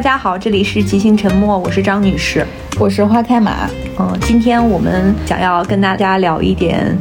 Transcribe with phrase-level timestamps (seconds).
[0.00, 2.42] 大家好，这里是即兴沉默，我是张女士，
[2.78, 3.68] 我是花开马。
[3.98, 6.96] 嗯，今天我们想要跟大家聊一点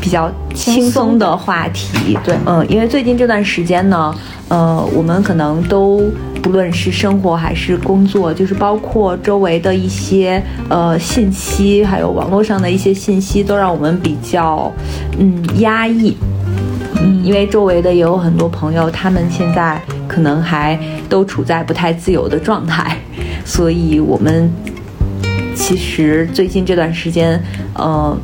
[0.00, 2.18] 比较轻松的话题。
[2.24, 4.12] 对，嗯，因为最近这段时间呢，
[4.48, 6.02] 呃，我们可能都
[6.42, 14.72] 不论是生活还是工作，就是包括周围的一些呃信息，还有网络上的一些信息，都让我们比较
[15.20, 16.16] 嗯压抑。
[17.00, 19.80] 嗯，因为周围的也有很多朋友，他们现在
[20.16, 20.78] 可能还
[21.10, 22.96] 都处在不太自由的状态，
[23.44, 24.50] 所以我们
[25.54, 27.38] 其实最近这段时间，
[27.74, 28.16] 呃，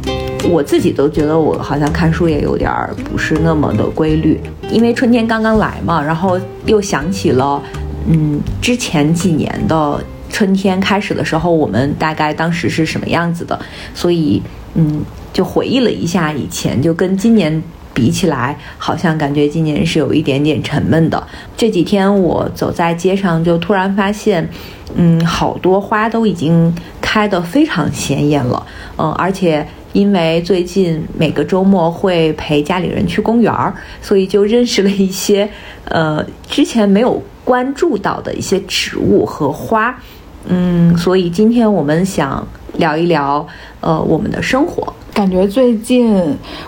[0.49, 7.63] 我自己都觉得我好像看书也有点儿不是那么的规律，因为春天刚刚来嘛，然后又想起了，
[8.09, 13.61] 嗯，之前几年的春天开始的时候，我们大概当时是什么样子的，
[13.95, 14.43] 所以
[14.77, 17.63] 嗯，就回忆了一下以前，就跟今年。
[17.95, 21.27] 比起来，好像感觉今年是有一点点沉闷的。
[21.57, 24.49] 这几天我走在街上，就突然发现，
[24.95, 28.67] 嗯，好多花都已经开得非常鲜艳了。
[28.97, 35.49] 嗯，而且因为最近每个周末会陪家里人去公园儿，所以就认识了一些，
[35.85, 39.99] 呃，之前没有关注到的一些植物和花。
[40.47, 43.47] 嗯，所以今天我们想聊一聊，
[43.81, 44.93] 呃，我们的生活。
[45.15, 46.17] 感觉最近，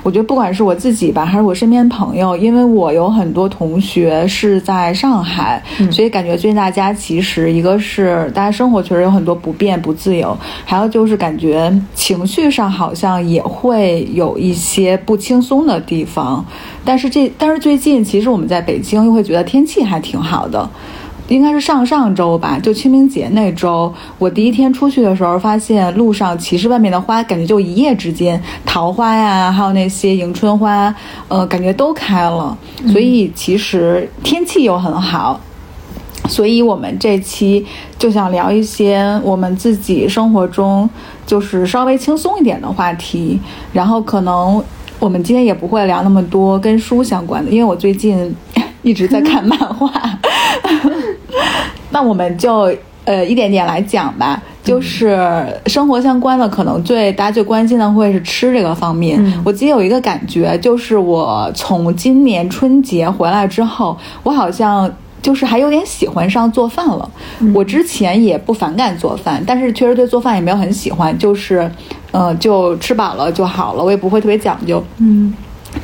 [0.03, 16.45] 我觉得不管是我自己吧，还是我身边朋友，因为我有很多同学是在上海，所以感觉最近大家其实一个是大家生活确实有很多不便、不自由，还有就是感觉情绪上好像也会有一些不轻松的地方。
[16.85, 20.69] 但是这，但是最近其实我们在北京又会觉得天气还挺好的。
[21.29, 30.95] 应该是上上周吧，就清明节那周，我第一天出去的时候，发现路上其实外面的花，感觉就一夜之间，桃花呀，还有那些迎春花，
[31.29, 32.57] 呃，感觉都开了。
[32.93, 35.41] 所以其实天气又很好，
[36.29, 37.65] 所以我们这期
[37.99, 40.89] 就想聊一些我们自己生活中
[41.25, 43.41] 就是稍微轻松一点的话题。
[43.73, 44.63] 然后可能
[44.99, 48.35] 我们今天也不会聊那么多跟书相关的，因为我最近
[48.85, 49.91] 一直在看漫画。
[51.91, 52.73] 那我们就
[53.05, 59.21] 呃一点点来讲吧，就是生活相关的，可能最大家最关心的会是吃这个方面。
[59.45, 67.09] 我今天有一个感觉，就是我从今年春节回来之后，我好像就是还有点喜欢上做饭了。
[67.55, 71.71] 我之前也不反感做饭，但是确实对做饭也没有很喜欢，就是
[72.11, 74.83] 呃，就吃饱了就好了，我也不会特别讲究。
[74.99, 75.33] 嗯。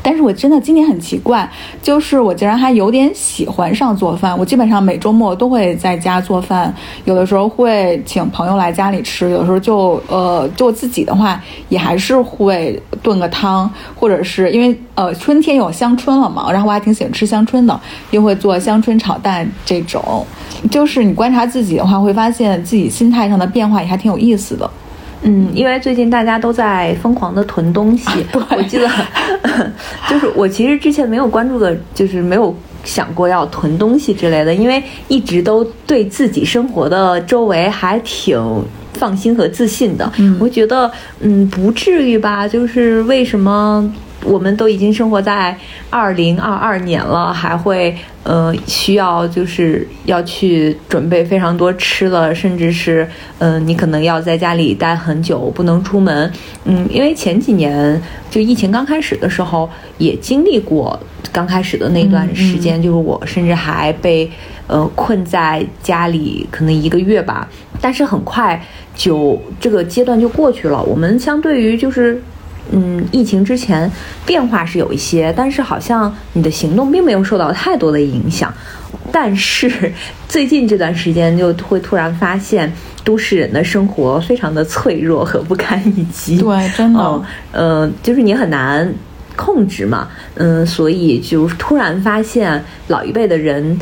[0.03, 1.49] 但是我真的今年很奇怪，
[1.83, 4.37] 就是我竟然还有点喜欢上做饭。
[4.39, 6.75] 我基本上每周末都会在家做饭，
[7.05, 17.79] 有的时候会请朋友来家里吃，有时候就呃就我自己的话，也还是会炖个汤，或者是因为呃春天有香椿了嘛，然后我还挺喜欢吃香椿的，
[18.11, 20.27] 又会做香椿炒蛋这种。
[20.71, 24.71] 就是你观察自己的话，会发现自己心态上的变化也还挺有意思的。
[25.23, 28.89] 嗯，因为最近大家都在疯狂的囤东西，我记得，
[30.09, 32.55] 就是我其实之前没有关注的，就是没有
[32.85, 38.41] 想过要囤东西之类的，因为一直都对自己生活的周围还挺
[38.95, 40.11] 放心和自信的。
[40.39, 42.49] 我觉得，嗯，不至于吧？
[42.49, 43.93] 就是为什么？
[44.25, 45.57] 我们都已经生活在
[45.89, 53.09] 二零二二年了，还会呃需要就是要去准备非常多吃的，甚至是
[53.39, 56.31] 嗯你可能要在家里待很久，不能出门。
[56.65, 58.01] 嗯，因为前几年
[58.31, 60.99] 就疫情刚开始的时候，也经历过
[61.33, 64.31] 刚开始的那段时间，就是我甚至还被
[64.67, 67.49] 呃困在家里可能一个月吧。
[67.81, 68.63] 但是很快
[68.95, 70.83] 就这个阶段就过去了。
[70.83, 72.23] 我们相对于就是。
[72.73, 73.91] 嗯，疫情之前
[74.25, 78.53] 变化是有一些，但是好像你的行动并没有受到太多的影响。
[79.13, 79.93] 但是
[80.29, 82.73] 最近这段时间就会突然发现，
[83.03, 86.39] 都市人的生活非常的脆弱和不堪一击。
[86.43, 87.23] 对，真的，
[87.53, 88.93] 嗯，就是你很难
[89.37, 93.79] 控制嘛，嗯，所以就突然发现老一辈的人。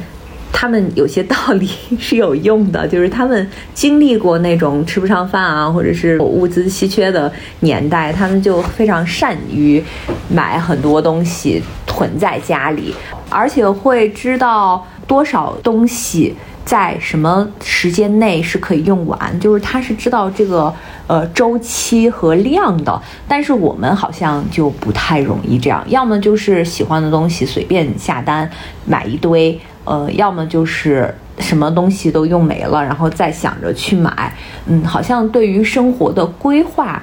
[0.53, 7.31] 他们有些道理是有用的，就是他们经历过那种吃不上饭啊，或者是物资稀缺的
[7.61, 9.83] 年代，他们就非常善于
[10.29, 12.93] 买很多东西囤在家里，
[13.29, 16.35] 而且会知道多少东西
[16.65, 20.75] 在什么时间内是可以用完，就是他是知道这个
[21.07, 23.01] 呃周期和量的。
[23.29, 28.51] 但是我们好像就不太容易这样，要么就是喜欢的东西随便下单
[28.85, 29.59] 买一堆。
[29.89, 34.37] 呃，要么就是什么东西都用没了，然后再想着去买，
[34.67, 37.03] 嗯，好像对于生活的规划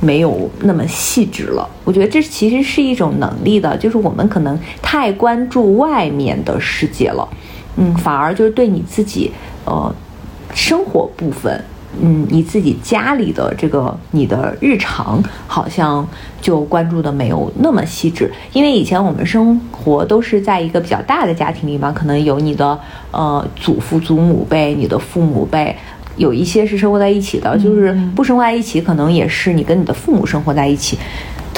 [0.00, 1.66] 没有那么细致了。
[1.84, 7.26] 我觉得这其实是一种能力的，就是我们可能太关注外面的世界了，
[7.76, 9.32] 嗯，反而就是对你自己
[9.64, 9.94] 呃
[10.52, 11.64] 生活部分。
[12.00, 16.06] 嗯，你自己家里的这个你的日常好像
[16.40, 22.78] 就关注的没有那么细致，因为以前我们生活都是在一个比较大的家庭里嘛，可能有你的
[23.10, 25.74] 呃祖父祖母辈、你的父母辈，
[26.16, 30.96] 有一些是生活在一起的，就是不生活在一起，可能也是你跟你的父母生活在一起。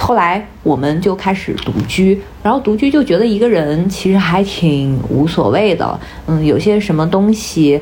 [0.01, 7.79] 后来我们就开始独居，然后独居就觉得一个人其实还挺无所谓的，嗯，有些什么东西。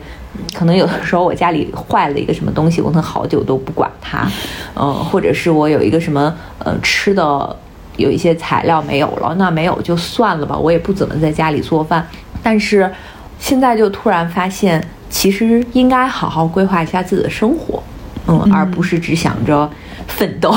[0.54, 4.26] 可能有的时候我家里坏了一个什么东西，我可能好久都不管它，
[4.74, 7.56] 嗯，或者是我有一个什么呃吃的
[7.96, 12.06] 有一些材料没有了，那没有就算了吧，我也不怎么在家里做饭。
[12.42, 12.90] 但是
[13.38, 17.82] 现在就突然发现，其实应该好好规划一下自己的生活，
[18.26, 19.68] 嗯，而不是只想着
[20.06, 20.54] 奋斗。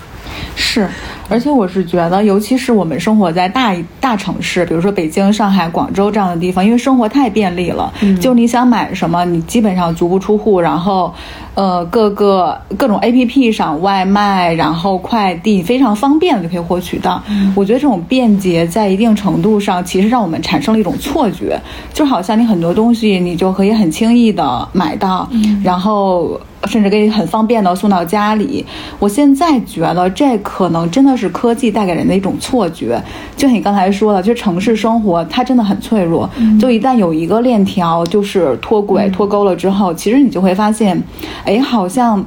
[0.56, 0.88] 是。
[1.30, 11.14] 而且我是觉得，尤其是我们生活在大大城市，比如说北京、上海、广州这样的地方，因为生活太便利了，嗯就你想买什么，你基本上足不出户，然后，
[11.54, 17.22] 呃，各个各种 A P P 上外卖，然后快递非常方便就可以获取到。
[17.54, 21.60] 我觉得这种便捷在一定程度上，其实让我们产生了一种错觉，
[21.94, 25.28] 就好像你很多东西你就可以很轻易的买到，
[25.62, 26.40] 然后。
[26.64, 28.64] 甚至可以很方便的送到家里。
[28.98, 33.02] 我现在觉得这可能真的是科技带给人的一种错觉。
[33.36, 36.28] 就像你刚才说的，就城市生活它真的很脆弱。
[36.60, 41.02] 就一旦有一个链条就是脱轨脱钩了之后，其实你就会发现，
[41.44, 42.24] 哎，好像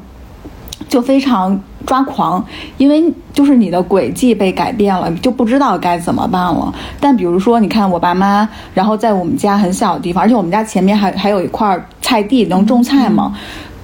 [0.90, 2.44] 就非常抓狂，
[2.78, 3.04] 因为
[3.34, 6.74] 就是你的轨迹被改变了，就不知道该怎么办了。
[7.00, 13.36] 但比如说，你看我爸妈，然后在我们家很小的地方，而且我们家前面还还有一块菜地，能种菜吗？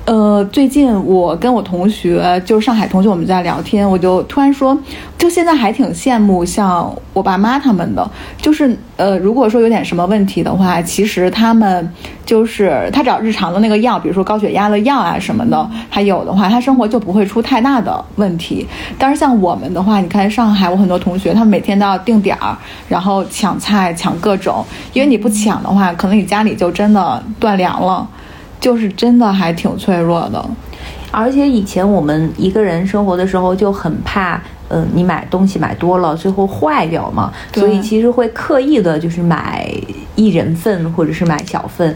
[0.10, 4.76] 呃，最近我跟我同学，就是上海同学，我们在聊天，我就突然说，
[5.20, 8.10] 就现在还挺羡慕像我爸妈他们的，
[8.42, 11.88] 就是呃，如果说有点什么问题的话，其实他们
[12.26, 18.66] 就是他找日常的那个药，比如说高血压的药啊什么的，还有的话，他生活就不会出太大的问题。
[18.98, 22.58] 但是像我们的话，你看上海，我很多同学，他们每天都要定点儿，
[22.88, 28.10] 然后抢菜抢各种，因为你不抢的话，可能你家里就真的断粮了。
[28.60, 30.44] 就是真的还挺脆弱的，
[31.12, 39.70] 而且以前我们一个人生活的时候就很怕，嗯，你买东西买多了最后坏掉嘛，所以其实会刻意的就是买
[40.16, 41.96] 一人份或者是买小份，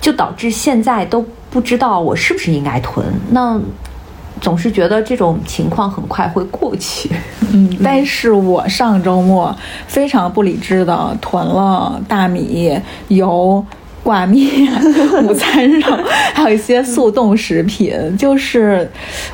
[0.00, 3.60] 就导致现在都不知道我是不是应该囤，那
[4.40, 7.08] 总是觉得这种情况很快会过去。
[7.52, 9.54] 嗯， 但是我上周末
[9.86, 12.76] 非常不理智的囤了大米
[13.06, 13.64] 油。
[14.02, 14.68] 挂面、
[15.24, 15.86] 午餐肉
[16.34, 18.88] 还有一些速冻食品，就是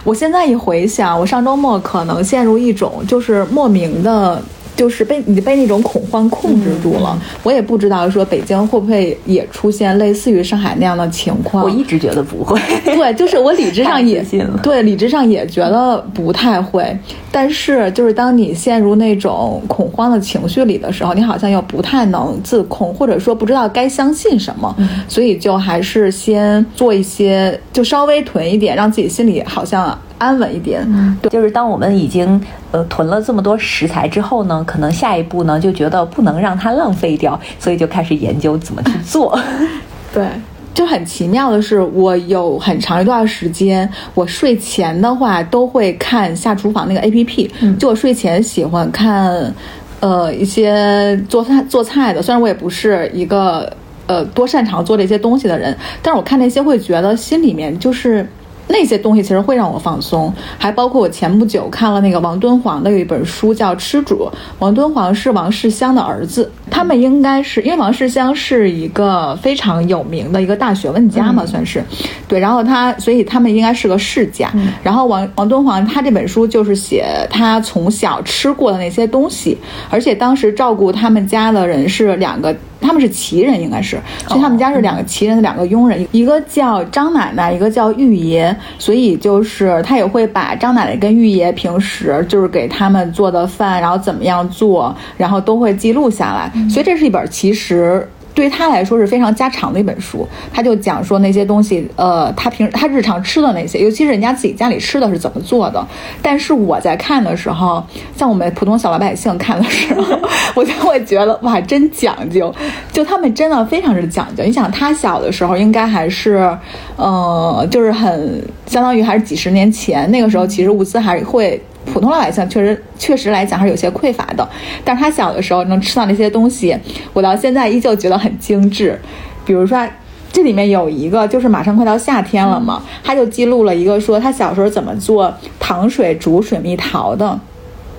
[0.05, 4.43] 我现在一回想，我上周末可能陷入一种就是莫名的。
[4.79, 11.65] 就是被你被那种恐慌控制住了，我也不知道说北京会不会也出现类似于上海那样的情况。
[11.65, 14.25] 我一直觉得不会，对，就是我理智上 也
[14.63, 16.97] 对，理智上也觉得不太会。
[17.33, 24.73] 但是就是当你陷入那种恐慌的情绪里的时候，你好像又不太能自控，或者说不知道该相信什么，
[25.09, 29.99] 所以就还是先做一些，就稍微囤一点，让自己心里好像。
[30.19, 32.41] 安稳一点，嗯对，就是当我们已经
[32.73, 39.39] 呃囤了这么多食材之后呢，可能下一步呢就觉得不能让它浪费掉， 所以就开始研究怎么去做。
[40.13, 40.27] 对，
[40.75, 49.55] 就很奇妙的是，我有很长一段时间，我睡前的话都会看下厨房那个 A P P，就我睡前喜欢看，
[50.01, 53.73] 呃，一些做菜做菜的，虽然我也不是一个
[54.07, 58.29] 呃多擅长做这些东西的人，但是我看那些会觉得心里面就是。
[58.69, 71.83] 那些东西其实会让我放松，还包括我前不久看了那个王敦煌的有一本书叫《吃主》，王敦煌是王世襄的儿子，他们应该是因为王世襄是一个非常有名的一个大学问家嘛，算是，
[72.29, 79.57] 对，然后他所以他们应该是个世家，然后王王敦煌他这本书就是写他从小吃过的那些东西，
[79.91, 82.55] 而且当时照顾他们家的人是两个。
[82.89, 98.09] 他们是旗人，应该是，所以他们家是两个旗人的两个佣人，一个叫张奶奶，一个叫玉爷，所以就是他也会把张奶奶跟玉爷平时就是给他们做的饭，然后怎么样做，然后都会记录下来，所以这是一本其实。
[98.35, 105.85] 对他来说是非常家常的一本书，他就讲说那些东西，呃，他平他日常吃的那些，尤其是人家自己家里吃的是怎么做的。
[106.23, 107.85] 但是我在看的时候，
[108.17, 110.19] 像我们普通小老百姓看的时候，
[110.55, 112.55] 我就会觉得哇，真讲究，
[112.93, 114.45] 就他们真的非常之讲究。
[114.45, 116.57] 你想他小的时候，应该还是，
[116.97, 121.61] 呃，就是很相当于还是几十年前，那个时候其实物资还会。
[121.93, 124.49] 普通老百姓确实确实来讲还是有些匮乏的。
[124.85, 126.77] 但是他小的时候能吃到那些东西，
[127.13, 128.99] 我到现在依旧觉得很精致。
[129.45, 129.89] 比如说，
[130.33, 137.39] 这里面有一个就是马上快到夏天了嘛，他就记录了一个说他小时候怎么做糖水煮水蜜桃的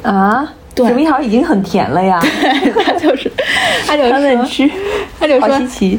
[0.03, 0.53] 啊。
[0.83, 2.19] 对，水蜜桃已经很甜了呀。
[2.85, 3.31] 他 就是，
[3.87, 4.69] 他 就说吃，
[5.19, 5.47] 他就说，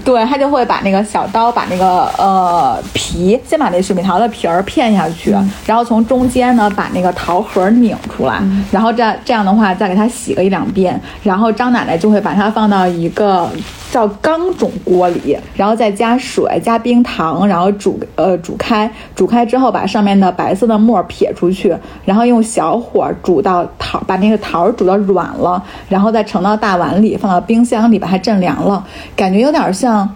[0.04, 5.34] 对他就会把那个小刀把那个呃皮，先把那水蜜桃的皮儿片下去，
[5.66, 13.48] 然后从中间呢把那个桃核拧出来，然后这这样的话再给它洗个一两遍，然后张奶奶就会把它放到一个。
[13.90, 28.84] 叫钢种锅里，然后再加水、加冰糖，然后煮呃煮开，煮开之后把上面的白色的沫撇出去，然后用小火煮到桃，把那个桃煮到软了，然后再盛到大碗里，放到冰箱里把它镇凉了。
[29.14, 30.08] 感觉有点像，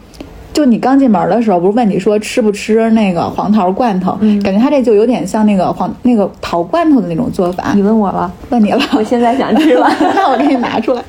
[0.52, 4.16] 就你刚进门的时候不是问你说吃不吃那个黄桃罐头？
[4.20, 7.72] 嗯，感觉它这就有点像那个黄那个桃罐头的那种做法。
[7.76, 8.32] 你问我了？
[8.50, 8.80] 问你了？
[8.92, 11.02] 我现在想吃了，那我给你拿出来。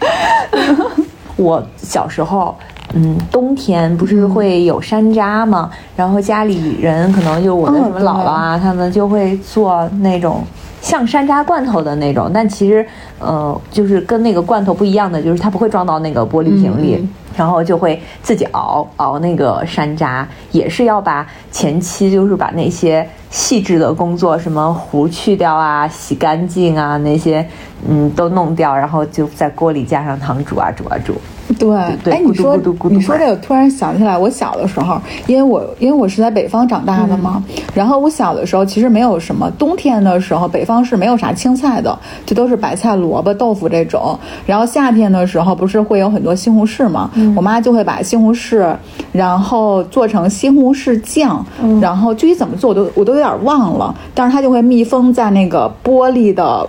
[1.38, 2.56] 我小时候，
[2.94, 5.70] 嗯，冬天不是会有山楂吗？
[5.98, 10.42] 然后家里人可能就我的什么姥姥啊，他们就会做那种
[10.86, 12.86] 像山楂罐头的那种，但其实，
[13.20, 17.04] 呃，就是跟那个罐头不一样的，就是它不会装到那个玻璃瓶里，
[17.36, 27.46] 然后就会自己熬熬那个山楂，也是要把前期就是把那些细致的工作，什么核去掉啊、洗干净啊那些。
[27.88, 31.14] 嗯，都弄掉，然后就在锅里加上糖煮啊煮啊煮。
[31.60, 31.76] 对，
[32.12, 32.58] 哎，你说
[32.90, 37.44] 你说这个，突然想起来，我小的时候，因为我因为我是在北方长大的嘛，
[37.76, 44.18] 然后我小的时候其实没有什么，冬天的时候北方是没有啥青菜的，就都是白菜、萝卜、豆腐这种。
[44.48, 48.76] 然后夏天的时候不是会有很多西红柿嘛，我妈就会把西红柿，
[49.12, 51.46] 然后做成西红柿酱，
[51.82, 56.68] 然后具体怎么做我都我都有点忘了，但是它就会密封在那个玻璃的。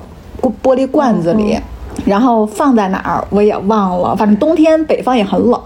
[0.63, 1.59] 玻璃罐子里，
[2.05, 4.15] 然后放在哪儿我也忘了。
[4.17, 5.61] 反正冬天北方也很冷，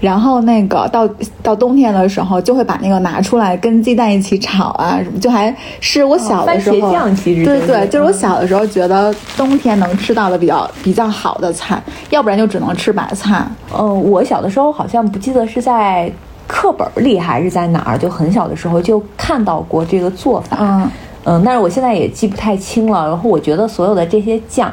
[0.00, 1.08] 然后那个到
[1.42, 6.80] 到冬天的时候就会把那个拿出来跟鸡蛋一起炒啊什么，就还是我小的时候。
[6.80, 13.44] 番茄酱其实对对，就是我小的时候觉得冬天能吃到的比较比较好的菜，要不然就只能吃白菜。
[13.76, 16.10] 嗯，我小的时候好像不记得是在
[16.46, 20.56] 课本里还是在哪儿，就很小的时候就看到过这个做法。
[20.60, 20.90] 嗯。
[21.24, 23.06] 嗯，但是我现在也记不太清了。
[23.06, 24.72] 然后我觉得所有的这些酱，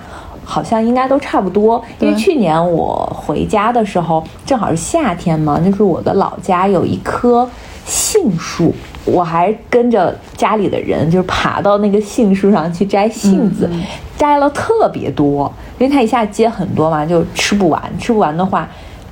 [0.50, 1.80] 好像应该都差不多。
[2.00, 7.48] 因为去年我回家的时候，正好是夏天嘛，就是我的老家有一棵
[7.86, 8.74] 杏树，
[9.06, 13.70] 我还跟着家里的人，就是爬到那个杏树上去摘杏子，
[14.18, 15.52] 摘了特别多。
[15.78, 17.82] 因为它一下结很多嘛，就吃不完。
[18.00, 18.68] 吃不完的话，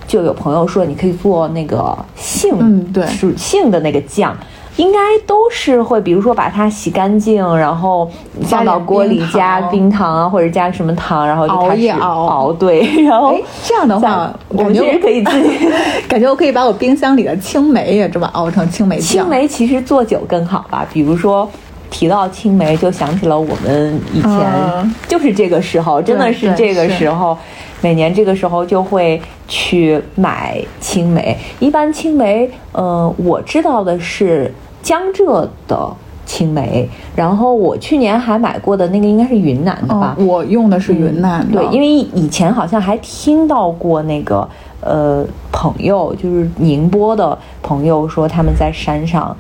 [0.08, 4.36] 就有朋友说你可以做那个杏，嗯，对，属杏的那个酱。
[4.78, 8.10] 应该都是会，比如说把它洗干净，然后
[8.44, 12.54] 放到锅里加冰糖啊，或者加什么糖，然后就开始熬。
[12.54, 15.68] 对， 然后这样的话，我们其实可以自己
[16.08, 19.08] 感觉我可以把我冰箱里的青梅也这么熬成青梅酱。
[19.08, 20.86] 青梅其实做酒更好吧？
[20.94, 21.50] 比如说
[21.90, 27.38] 提到青梅，就想起了我们以前就是这个时候，真的是这个时候。
[27.80, 34.52] 每年这个时候就会去买青梅，一般青梅，呃，我知道的是
[34.88, 35.94] 江浙的
[36.26, 40.16] 青梅，然后我去年还买过的那个应该是云南的吧？
[40.18, 44.48] 我用的是云南的，对，因为以前好像还听到过那个，
[44.80, 49.36] 呃，朋友就是宁波的朋友说他们在山上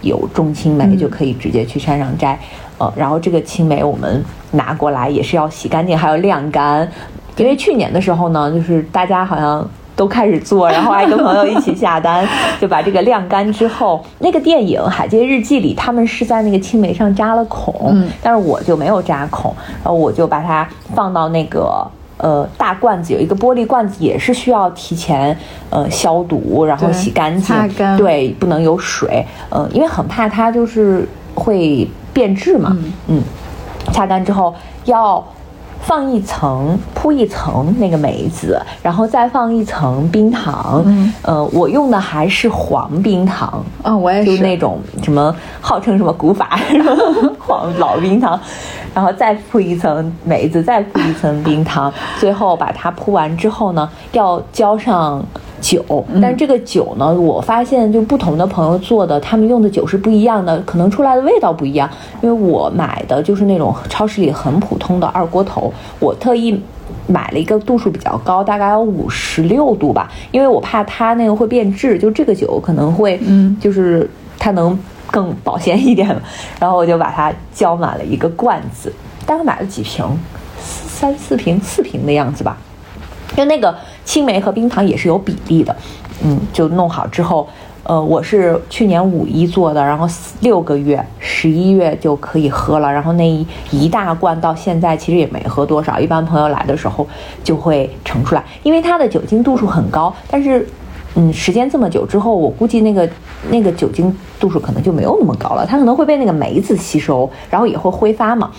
[0.00, 2.36] 有种青梅，就可以直接去山上摘，
[2.78, 6.90] 呃，然后这个青梅我们拿过来也是要洗干净，还要晾干。
[7.36, 9.64] 因为去年的时候呢，就是大家好像
[9.98, 12.24] 都开始做，然后还跟朋友一起下单，
[12.60, 17.74] 就把这个晾干之后，那个电影《海街日记》里，他们是在那个青梅上扎了孔，
[18.22, 19.52] 但是我就没有扎孔，
[19.82, 21.84] 然后我就把它放到那个
[22.18, 25.36] 呃大罐子，有一个玻璃罐子，也是需要提前
[25.70, 27.56] 呃消毒，然后洗干净，
[27.96, 32.70] 对，不能有水，呃，因为很怕它就是会变质嘛，
[33.08, 33.20] 嗯，
[33.92, 35.24] 擦干之后要。
[35.80, 40.82] 放一层，铺一层那个梅子，然后再放一层冰糖。
[40.84, 43.64] 嗯，呃，我用的还是黄冰糖。
[43.82, 46.58] 啊，我也是，就那种什么号称什么古法
[47.38, 48.38] 黄老冰糖，
[48.94, 55.24] 然后再铺一层梅子，再铺一层冰糖，最后把它铺完之后呢，要浇上。
[55.60, 55.84] 酒，
[56.20, 61.88] 但这个酒呢，我发现就不同的朋友做的，他们用的酒是不一样的，可能出来的味道不一样。
[62.22, 66.60] 因为我买的就是那种超市里很普通的二锅头，我特意
[67.06, 74.78] 买了一个度数比较高，大概有五十六度吧，因为我怕它那个会变质，就这个酒可能会，嗯，就是它能
[75.10, 76.08] 更保鲜一点，
[76.60, 78.92] 然后我就把它浇满了一个罐子，
[79.26, 80.04] 大概买了几瓶，
[80.60, 82.56] 三四瓶、四瓶的样子吧。
[83.36, 83.74] 就那个
[84.08, 85.76] 青梅和冰糖也是有比例的，
[86.24, 87.46] 嗯，就弄好之后。
[87.82, 90.06] 呃，我是去年五一做的，然后
[90.40, 92.90] 六个月，十一月就可以喝了。
[92.90, 97.06] 然后那一一大罐到现在其实也没喝多少，一般朋友来的时候
[97.44, 100.12] 就会盛出来，因为它的酒精度数很高。
[100.30, 100.66] 但是，
[101.16, 103.08] 嗯，时间这么久之后，我估计那个
[103.50, 108.50] 那个酒精度数可能就没有那么高了，它可能会被那个梅子吸收，然后也会挥发嘛，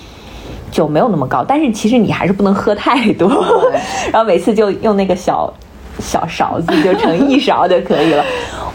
[0.72, 1.44] 就没有那么高。
[1.48, 3.30] 但是其实你还是不能喝太多，
[4.12, 5.54] 然后每次就用那个小。
[6.02, 8.24] 小勺子就盛一勺就可以了。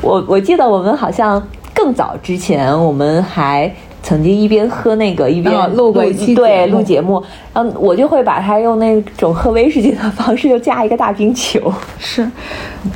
[0.02, 3.74] 我我记得我们好像更早之前，我们还。
[4.04, 7.20] 曾经一边喝那个一边录过一期对录节目，
[7.54, 11.72] 嗯，我就会把它用那种喝威士忌的方式，就加一个大冰球。
[11.98, 12.30] 是，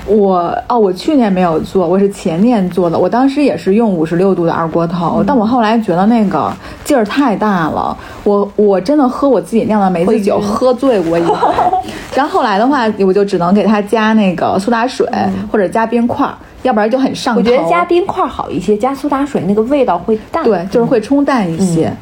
[0.07, 2.99] 我哦，我去年没有做，我是前年做的。
[2.99, 6.53] 我当时也是用五十六度的二锅头，但我后来觉得那个
[6.85, 11.35] 劲儿太大了，我我真的喝我自己酿的梅子酒喝醉过一回。
[12.15, 15.09] 然后后来的话，我就只能给它加那个苏打水
[15.51, 16.29] 或者加冰块。
[16.63, 17.41] 要不然就很上头。
[17.41, 20.45] 我觉得加冰块好一些，加苏打水那个味道会淡。
[20.45, 21.93] 对，就是会冲淡一些。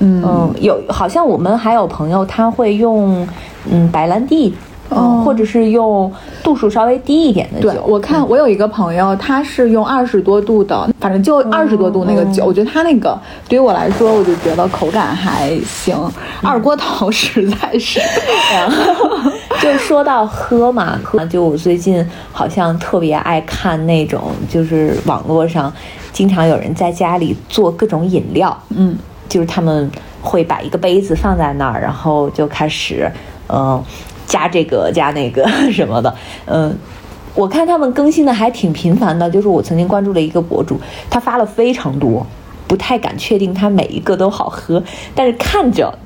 [0.00, 3.26] 嗯，有好像我们还有朋友他会用
[3.70, 4.54] 嗯白兰地。
[4.90, 6.12] 哦，或者是用
[6.42, 7.82] 度数稍微低一点的酒。
[7.86, 12.44] 我看我有一个朋友，他是用二十多度的，反正就二十多度那个酒。
[12.44, 15.96] 我觉得他那个对于我来说，我就觉得口感还行。
[16.42, 18.00] 二锅头实在是。
[19.62, 21.00] 就说到喝嘛，
[21.30, 25.72] 就我最近好像特别爱看那种，就是网络上
[26.12, 28.56] 经常有人在家里做各种饮料。
[28.76, 28.94] 嗯，
[29.28, 33.10] 就是他们会把一个杯子放在那儿，然后就开始，
[33.48, 33.82] 嗯。
[34.26, 36.14] 加这个加那个 什么的，
[36.46, 36.76] 嗯，
[37.34, 39.28] 我看他们更新的还挺频繁的。
[39.28, 42.26] 就是我曾经关注了一个博主，他发了非常多，
[42.66, 44.82] 不太敢确定他每一个都好喝，
[45.14, 45.96] 但是看着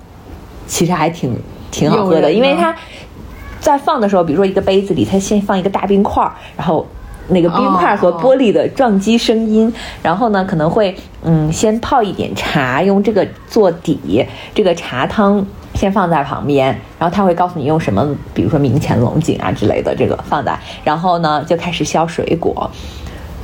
[0.67, 1.37] 其实还挺
[1.71, 2.33] 挺好喝的。
[2.33, 2.75] 因为他
[3.61, 6.87] 在放的时候，比如说一个杯子里，他先放一个大冰块，然后
[7.29, 15.47] 那个冰块和玻璃的撞击声音，然后呢可能会嗯先泡一点茶，用这个做底，这个茶汤。
[15.79, 16.67] 先放在旁边，
[16.99, 22.69] 然后他会告诉你用什么，比如说明前龙井啊之类的，这个放在，然后呢就开始削水果，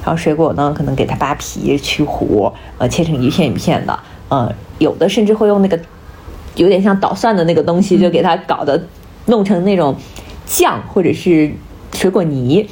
[0.04, 3.96] 然后水果呢可能给它扒皮去核，呃切成一片一片的，
[4.28, 5.78] 呃有的甚至会用那个
[6.56, 8.84] 有点像捣蒜的那个东西，就给它搞得
[9.26, 9.94] 弄成那种
[10.44, 11.52] 酱或者是
[11.92, 12.68] 水果泥，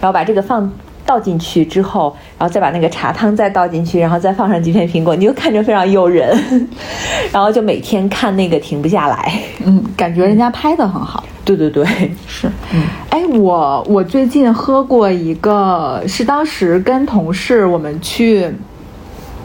[0.00, 0.72] 然后把这个放。
[1.10, 6.40] 倒进去之后，然后再把那个茶汤再倒进去，然后再放上几片苹果，你就看着非常诱人，
[7.32, 9.40] 然后就每天看那个停不下来。
[9.66, 11.24] 嗯，感觉人家拍的很好。
[11.44, 11.84] 对对对，
[12.28, 12.46] 是。
[12.72, 18.48] 嗯，哎，我我最近喝过一个，是当时跟同事我们去。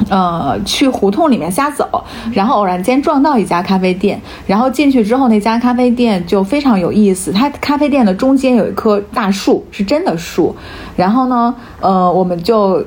[0.10, 2.04] 呃，去胡同里面瞎走，
[2.34, 7.32] 然后偶然间撞到一家咖啡店，然后进去之后，那家咖啡店就非常有意思。
[7.32, 10.56] 它咖啡店的中间有一棵大树，是真的树。
[10.96, 12.86] 然后呢，呃，我们就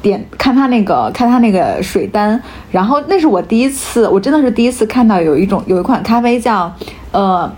[0.00, 6.72] 点看它那个看它那个水单，然后那是我第一次，我真的是第一次看到有一种有一款咖啡叫
[7.10, 7.50] 呃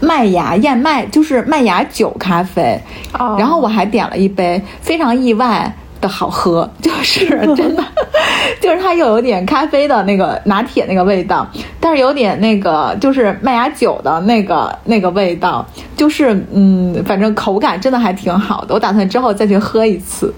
[0.00, 2.80] 麦芽燕麦，就是麦芽酒咖啡。
[3.18, 3.36] 哦。
[3.38, 5.76] 然后我还点了一杯，非常意外。
[6.08, 7.84] 的好喝， 就是真的，
[8.60, 11.46] 就是它又有点咖啡的那个拿铁那个味道，
[11.78, 15.64] 但是有点那个就是麦芽酒的那个那个味道，
[15.96, 18.74] 就是嗯，反正口感真的还挺好的。
[18.74, 20.32] 我打算之后再去喝一次，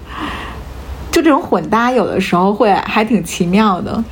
[1.11, 4.03] 就这种混搭有的时候会还挺奇妙的。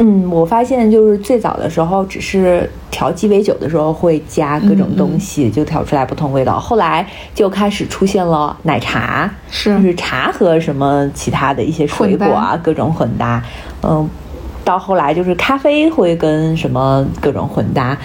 [0.00, 6.58] 嗯，我发现就是最早的时候，只是调鸡尾酒的时候会加各种东西，就调出来不同味道。
[6.58, 13.42] 后来就开始出现了奶茶，是就是茶和什么其他的一些水果啊，各种混搭。
[13.82, 14.08] 嗯，
[14.64, 17.98] 到后来就是咖啡会跟什么各种混搭。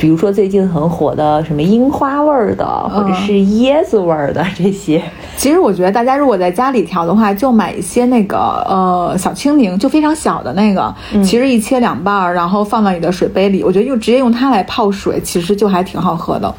[0.00, 5.02] 比如说最近很火的什么樱花味儿的，或者是椰子味儿的这些。
[5.36, 16.54] 其实我觉得大家如果在家里调的话，就买一些那个呃小青柠，就非常小的那个，其实一切两半儿，然后放到你的水杯里，我觉得用直接用它来泡水，其实就还挺好喝的。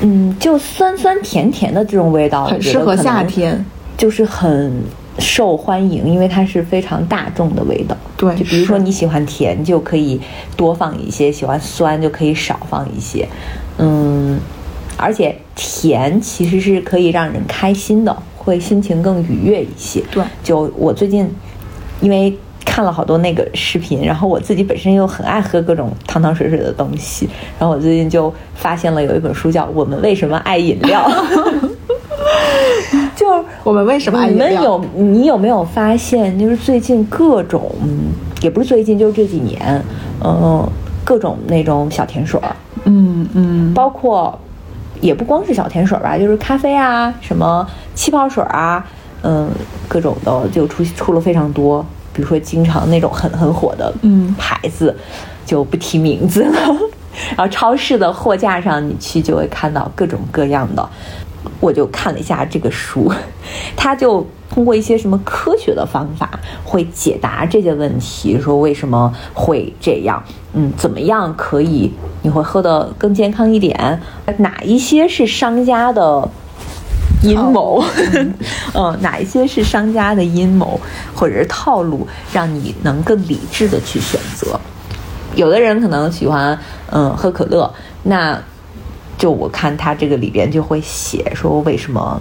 [0.00, 3.64] 嗯，就酸酸甜甜的这种味道，很适合夏天，
[3.96, 4.72] 就是很。
[5.18, 7.96] 受欢迎，因为它是非常大众的味道。
[8.16, 10.20] 对，就比如说你喜欢甜，就可以
[10.56, 13.28] 多放一些；喜欢酸，就可以少放一些。
[13.78, 14.38] 嗯，
[14.96, 20.02] 而且甜其实是可以让人开心的，会心情更愉悦一些。
[20.10, 21.28] 对，就我最近
[22.00, 31.08] 因为看了好多那个视频，然后我自己本身又很爱喝各种汤汤水水的东西，然后我最近就发现了有一本书叫《我们为什么爱饮料》。
[33.16, 34.34] 就我们为什么你？
[34.34, 39.82] 们有你有没有发现，就是最近各种，嗯也不是最近，就是这几年，
[40.22, 40.68] 嗯、
[41.04, 44.38] 各种那种小甜水儿，嗯嗯，包括
[45.00, 48.84] 也不光是小甜水儿吧，就是咖啡啊，什么气泡水儿啊，
[49.22, 49.48] 嗯，
[49.88, 51.84] 各种的就出出了非常多。
[52.12, 54.94] 比如说，经常那种很很火的嗯牌子，
[55.44, 56.52] 就不提名字了。
[57.36, 60.88] 然后超市的货架上，你去就会看到各种各样的。
[61.60, 63.12] 我就看了一下这个书，
[63.76, 66.30] 他就通过一些什么科学的方法，
[66.64, 74.00] 会解答这些问题，说为什么会这样，嗯，怎么样可以你会喝得更健康一点？
[74.38, 76.28] 哪一些是商家的
[77.22, 77.82] 阴谋？
[78.74, 80.78] 嗯，哪一些是商家的阴谋
[81.14, 84.58] 或者是套路，让你能更理智的去选择？
[85.34, 86.56] 有的人可能喜欢
[86.90, 87.68] 嗯喝可乐，
[88.04, 88.40] 那
[89.24, 92.20] 就我看它这个里边就会写说为什么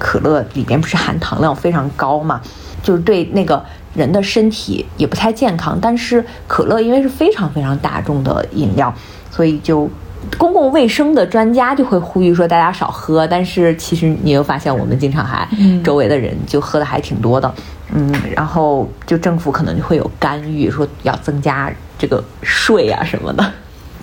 [0.00, 2.40] 可乐里边不是含糖量非常高嘛，
[2.82, 5.78] 就是对那个人的身体也不太健康。
[5.80, 8.92] 但是可乐因为是非常非常大众的饮料，
[9.30, 9.88] 所以就
[10.36, 13.24] 公共卫生的专家就会呼吁说大家少喝。
[13.24, 15.48] 但是其实你又发现我们经常还
[15.84, 17.54] 周围的人就喝的还挺多的，
[17.94, 23.52] 嗯，然后就政府可能就会有干预，说要增加这个税啊什么的。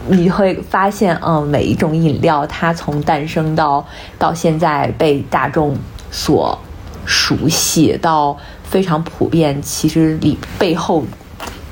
[0.07, 3.85] 你会发现，嗯，每一种饮料，它从诞生到
[4.17, 5.77] 到现在被大众
[6.09, 6.57] 所
[7.05, 11.03] 熟悉，到非常普遍，其实里背后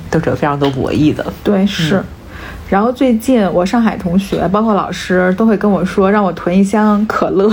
[0.09, 1.25] 都是有非常多博弈的。
[1.43, 2.03] 对是。
[2.69, 7.51] 然后最近我上海同学，包括老师都会跟我说，让我囤一箱可乐。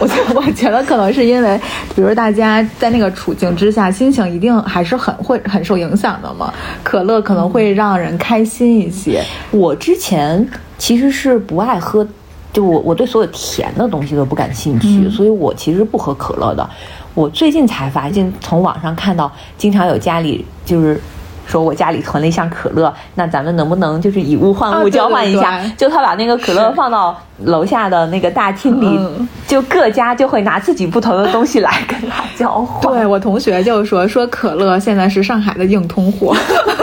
[0.00, 1.60] 我觉得我觉得可能是因为，
[1.94, 6.52] 比如大家在那个处境之下，心情一定还是很会很受影响的嘛。
[6.82, 9.22] 可乐可能会让人开心一些。
[9.52, 10.44] 我之前
[10.76, 12.04] 其实是不爱喝，
[12.52, 16.68] 就我我对所有甜的东西都不感兴趣，嗯所以我其实不喝可乐的。
[17.14, 21.00] 我最近才发现，从网上看到，经常有家里就是。
[21.46, 25.58] 说我家里囤了一箱可乐，那咱们能不能就是以物换物交换一下？
[25.60, 32.92] 对对就他把那个可乐放到楼下的那个大厅里，嗯就各家就会拿自己不同的东西来跟他交换。
[32.92, 36.34] 对我同学就说说可乐现在是上海的硬通货。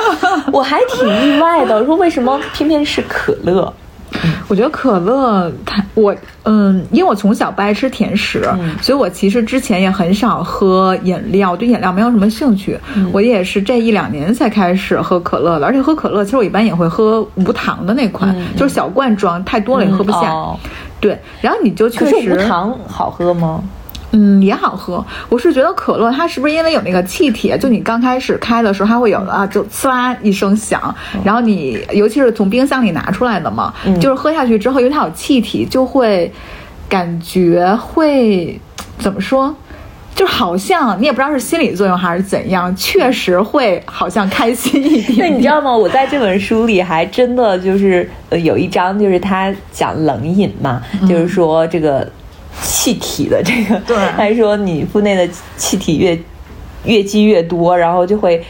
[0.51, 3.71] 我还挺意外的，说为什么偏偏是可乐？
[4.47, 12.79] 我觉得可乐，它我嗯，因为我从小不爱吃甜食，嗯所以我其实之前也很少喝饮料，对饮料没有什么兴趣。
[12.95, 20.31] 嗯我也是这一两年才开始喝可乐的，而且喝可乐其实我一般也会喝无糖的那款，嗯就是小罐装，太多了也喝不下。
[20.31, 20.57] 哦
[20.99, 23.61] 对，然后你就确实无实，糖好喝吗？
[24.13, 25.03] 嗯，也好喝。
[25.27, 36.31] 我是觉得可乐它是不是因为有那个气体，就你刚开始开的时候它会有啊，就呲啦一声响，然后你尤其是从冰箱里拿出来的嘛，嗯就是喝下去之后，因为它有气体，就会
[36.87, 38.59] 感觉会
[38.99, 39.53] 怎么说？
[40.15, 45.17] 就好像你也不知道是心理作用还是怎样，确实会好像开心一点。
[45.17, 45.75] 那你知道吗？
[45.75, 52.07] 我在这本书里还真的就是呃有一章，就是他讲冷饮嘛，就是说这个
[52.61, 53.97] 气体的这个，对。
[54.15, 56.17] 他说你腹内的气体越
[56.85, 58.43] 越积越多，然后就会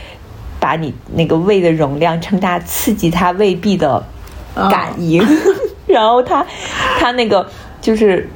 [0.60, 4.04] 把你那个胃的容量撑大，刺激它胃壁的
[4.56, 5.26] 感应，
[5.88, 6.46] 然后它
[7.00, 7.48] 它那个
[7.82, 8.30] 就是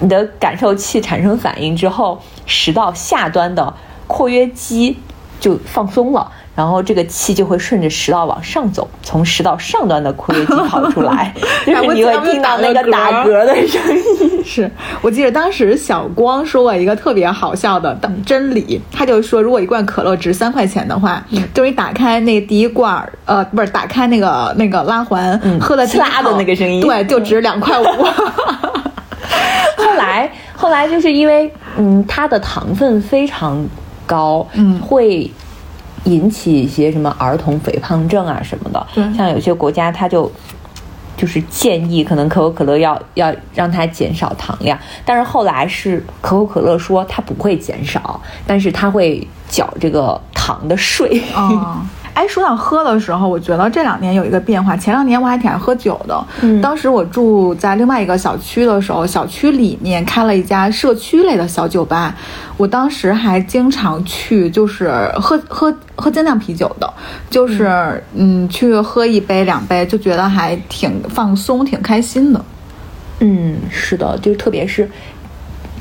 [0.00, 3.74] 你的感受器产生反应之后，食道下端的
[4.06, 4.98] 括约肌
[5.40, 6.30] 就放松了。
[6.54, 11.32] 然后这个气就会顺着食道往上走，从食道上端的括约肌跑出来，
[11.64, 14.42] 就是你会听到那个打嗝的声音。
[14.44, 14.68] 是
[15.00, 26.82] 我记得当时小光说过一个特别好笑的真理，他就说，如果一罐可乐值三块钱的话，就是你打开那第一罐儿，呃，不是打开那个那个拉环，嗯喝了呲啦的那个声音。
[26.82, 27.84] 对，就值两块五。
[29.78, 33.64] 后来，后来就是因为，嗯，它的糖分非常
[34.06, 34.78] 高，嗯。
[34.80, 35.30] 会
[36.04, 38.86] 引起一些什么儿童肥胖症啊什么的。
[38.94, 40.30] 对像有些国家它就
[41.16, 51.22] 就是建议，可能可口可乐要要让它减少糖量，但是后来是可口可乐说它不会减少，但是它会缴这个糖的税。
[51.34, 51.80] 哦，
[52.14, 54.76] 哎，说到喝的时候，我觉得这两年有一个变化。
[54.76, 62.14] 前两年我还挺爱喝酒的，嗯当时我住在另外一个小区的时候，小区里面开了一家社区类的小酒吧，
[62.56, 66.92] 我当时还经常去，就是喝喝喝精酿啤酒的，
[67.30, 72.44] 就是嗯去喝一杯两杯，就觉得还挺放松、挺开心的。
[73.20, 74.90] 嗯，是的，就是特别是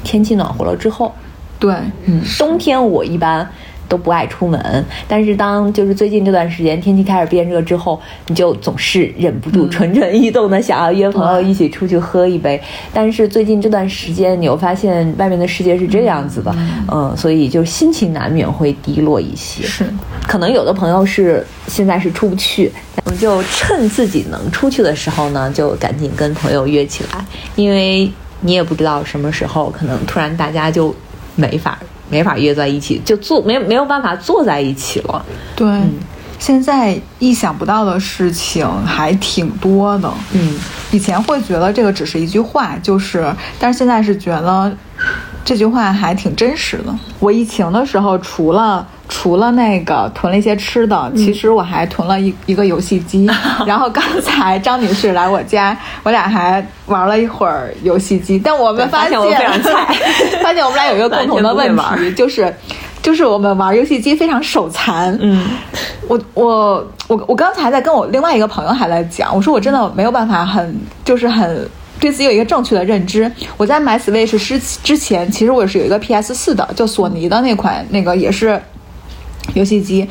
[0.03, 1.13] 天气暖和了之后，
[1.59, 1.73] 对，
[2.05, 3.49] 嗯，冬天我一般
[3.91, 4.85] 都不爱出门。
[5.05, 12.59] 但是当就是最近这段时间天气开始变热之后，你就总是忍不住蠢蠢欲动的想要约朋友一起出去喝一杯。
[12.93, 16.55] 但是最近这段时间，你又发现外面的世界是这样子的，
[16.89, 19.63] 嗯，所以就心情难免会低落一些。
[19.63, 19.83] 是，
[20.25, 22.71] 可能有的朋友是现在是出不去，
[23.03, 27.25] 我们就趁自己能出去的时候呢，就赶紧跟朋友约起来，
[27.55, 30.95] 因为你也不知道什么时候可能突然大家就
[31.35, 31.77] 没法
[32.11, 35.25] 没法约在一起，就坐没没有办法坐在一起了。
[35.55, 35.67] 对，
[36.37, 40.11] 现在意想不到的事情还挺多的。
[40.33, 40.53] 嗯，
[40.91, 44.75] 以前会觉得这个只是一句话，就是，但是现在是觉得
[45.45, 46.93] 这句话还挺真实的。
[47.19, 53.29] 我疫情的时候，除了除了那个囤了一些吃的，其实我还囤了一一个游戏机。
[53.67, 59.93] 然后刚才张女士来我家，我俩还玩了一会儿游戏机，但我们发发现我非常菜
[60.41, 62.51] 发现我们俩有一个共同的问题，就是。
[63.03, 65.43] 就是我们玩游戏机非常手残，嗯，
[66.07, 71.67] 我我我我刚才在跟我另外一个朋友还在讲，我说我真的没有办法很就是很
[71.99, 73.31] 对自己有一个正确的认知。
[73.57, 78.61] 我在买 Switch 之之前，其实我是有一个 PS 四的，就索尼的那款那个也是
[79.53, 80.07] 游戏机。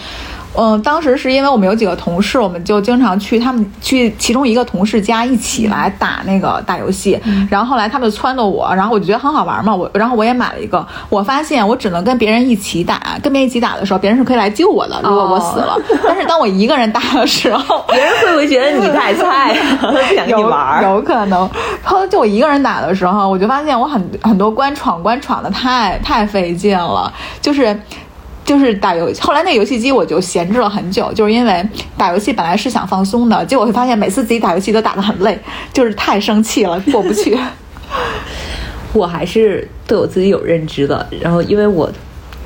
[0.52, 7.16] 嗯，当时是因为我们有几个同事，我们就经常去他们去其中一个同事家一起来打那个打游戏。
[7.48, 10.84] 然后后来他们就撺掇我，然后我就觉得很好玩嘛，我然后我也买了一个。
[11.08, 15.78] 我发现我只能跟别人一起打，跟别人一起打的时候，别人是可以来救我的，如果我死了。
[16.04, 20.82] 但是当我一个人打的时候， 别人会不会觉得你太菜了， 不想跟你有玩儿？
[20.82, 21.48] 有可能。
[21.84, 27.80] 后来就我一个人打的时候，我就发现我很很多关闯关闯的太太费劲了，就是。
[28.50, 31.64] 就是打游，后来那游戏机我就闲置了很久，就是因为
[31.96, 35.38] 打游戏本来是想放松的，结果会发现每次自己打游戏都打得很累，
[35.72, 37.38] 就是太生气了，过不去。
[38.92, 41.88] 我还是对我自己有认知的，然后因为我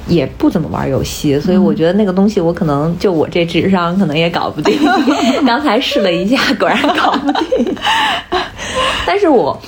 [0.07, 4.79] 也不怎么玩游戏，所以我觉得那个东西我可能就我这智商可能也搞不定。
[5.47, 7.75] 刚才试了一下，果然搞不定。
[9.07, 9.59] 但是我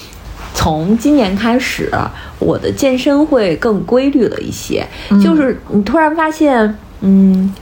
[0.59, 1.93] 从今年开始，
[2.39, 4.85] 我的健身会更规律了一些，
[5.23, 7.55] 就是你突然发现，嗯，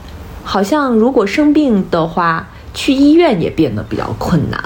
[0.43, 4.59] 好像如果生病的话，去医院也变得比较困难。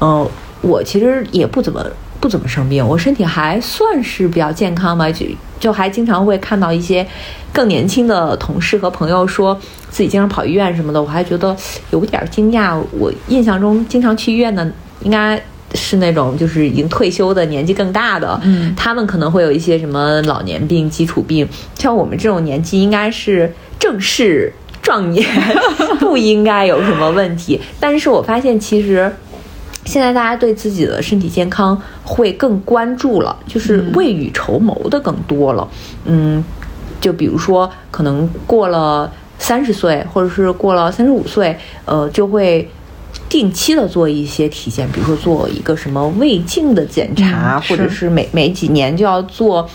[0.00, 0.26] 嗯、
[0.62, 1.84] 我其实也不怎么
[2.20, 5.26] 不怎么生病，我身体还算是比较健康吧，就
[5.58, 7.06] 就还经常会看到一些
[7.52, 9.58] 更年轻的同事和朋友说
[9.90, 11.54] 自己经常跑医院什么的，我还觉得
[11.90, 12.80] 有点惊讶。
[12.92, 15.42] 我印象中经常去医院的应该。
[15.74, 25.26] 是那种就是已经退休的年纪更大的，嗯他们可能会有一些什么老年病、基础病，像我们这种年纪应该是正式壮年，
[25.98, 27.60] 不应该有什么问题。
[27.80, 29.12] 但是我发现其实
[29.84, 35.68] 现在大家对自己的身体健康会更关注了，就是未雨绸缪的更多了。
[36.04, 36.42] 嗯，
[37.00, 42.70] 就比如说可能过了三十岁，或者是过了三十五岁，呃，就会。
[43.28, 49.68] 定期的做一些体检，比如说做一个什么胃镜的检查，嗯或者是是每每几年就要做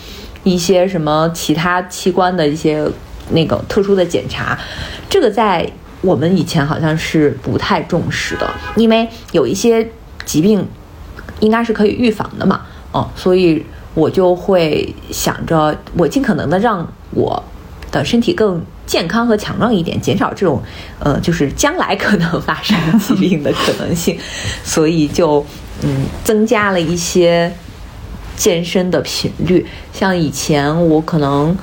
[0.44, 2.86] 一些什么其他器官的一些
[3.32, 4.58] 那个特殊的检查。
[5.08, 9.86] 这个在我们以前好像是不太重视的，因为有一些
[10.24, 10.66] 疾病
[11.40, 17.42] 应该是可以预防的嘛，哦，所以我就会想着我尽可能的让我
[17.90, 20.62] 的身体更健康和强壮一点，减少这种
[20.98, 24.18] 呃，就是将来可能发生疾病的可能性，
[24.64, 25.44] 所以就
[25.82, 27.52] 嗯增加了一些
[28.36, 29.66] 健身的频率。
[29.92, 31.56] 像以前我可能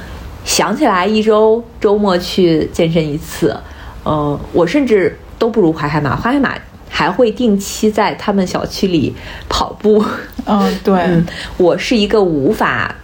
[0.45, 3.55] 想起来一周周末去健身一次，
[4.03, 6.53] 呃，我甚至都不如淮海马，淮海马
[6.89, 9.13] 还会定期在他们小区里
[9.49, 10.03] 跑步。
[10.45, 11.25] 嗯，对， 嗯，
[11.57, 12.95] 我是一个无法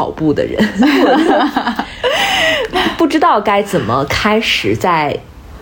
[0.00, 0.58] 跑步的人，
[2.96, 5.14] 不知道该怎么开始在。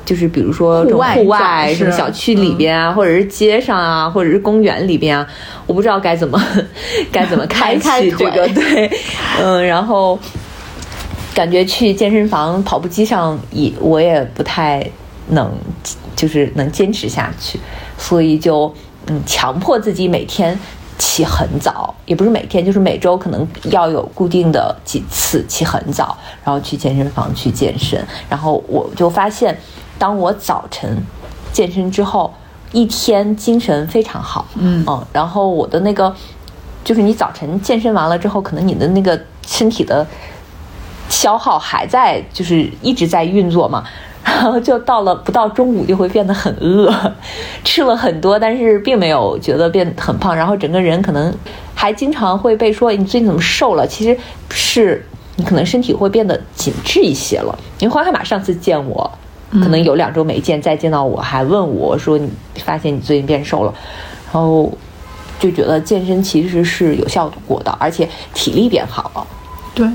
[0.05, 5.27] 就是比如说户外户外什么小区里边啊，或者是街上啊，或者是公园里边啊，
[5.66, 6.42] 我不知道该怎么
[7.12, 8.90] 该怎么开开启这个对，
[9.42, 10.18] 嗯，然后
[11.35, 14.83] 感觉去健身房跑步机上也我也不太
[15.33, 15.53] 能，
[16.16, 17.61] 就是能坚持下去，
[17.98, 18.72] 所以就
[19.09, 20.59] 嗯强迫自己每天
[20.98, 29.56] 起很早，也不是每天，就是每周可能要有固定的几次起很早，然后去健身房去健身，然后我就发现，
[29.98, 31.00] 当我早晨
[31.52, 32.34] 健身之后，
[32.72, 36.14] 一天精神非常好，嗯然后我的那个
[36.84, 40.06] 就是你早晨健身完了之后，可能你的那个身体的
[41.08, 43.84] 消耗还在，就是一直在运作嘛。
[44.29, 46.95] 然后就到了不到中午就会变得很饿，
[47.64, 51.35] 吃了很多，但是并没有觉得变很胖，然后整个人可能
[51.75, 54.17] 还经常会被说你最近怎么瘦了，其实
[54.51, 55.05] 是
[55.37, 57.59] 你可能身体会变得紧致一些了。
[57.79, 59.11] 因为黄海马上次见我，
[59.53, 63.75] 可能有两周没见，再见到我还问我说：“你发现你最近变瘦了？”
[64.31, 64.71] 然后
[65.41, 69.27] 就觉得健身其实是有效果的，而且体力变好了。
[69.74, 69.87] 对，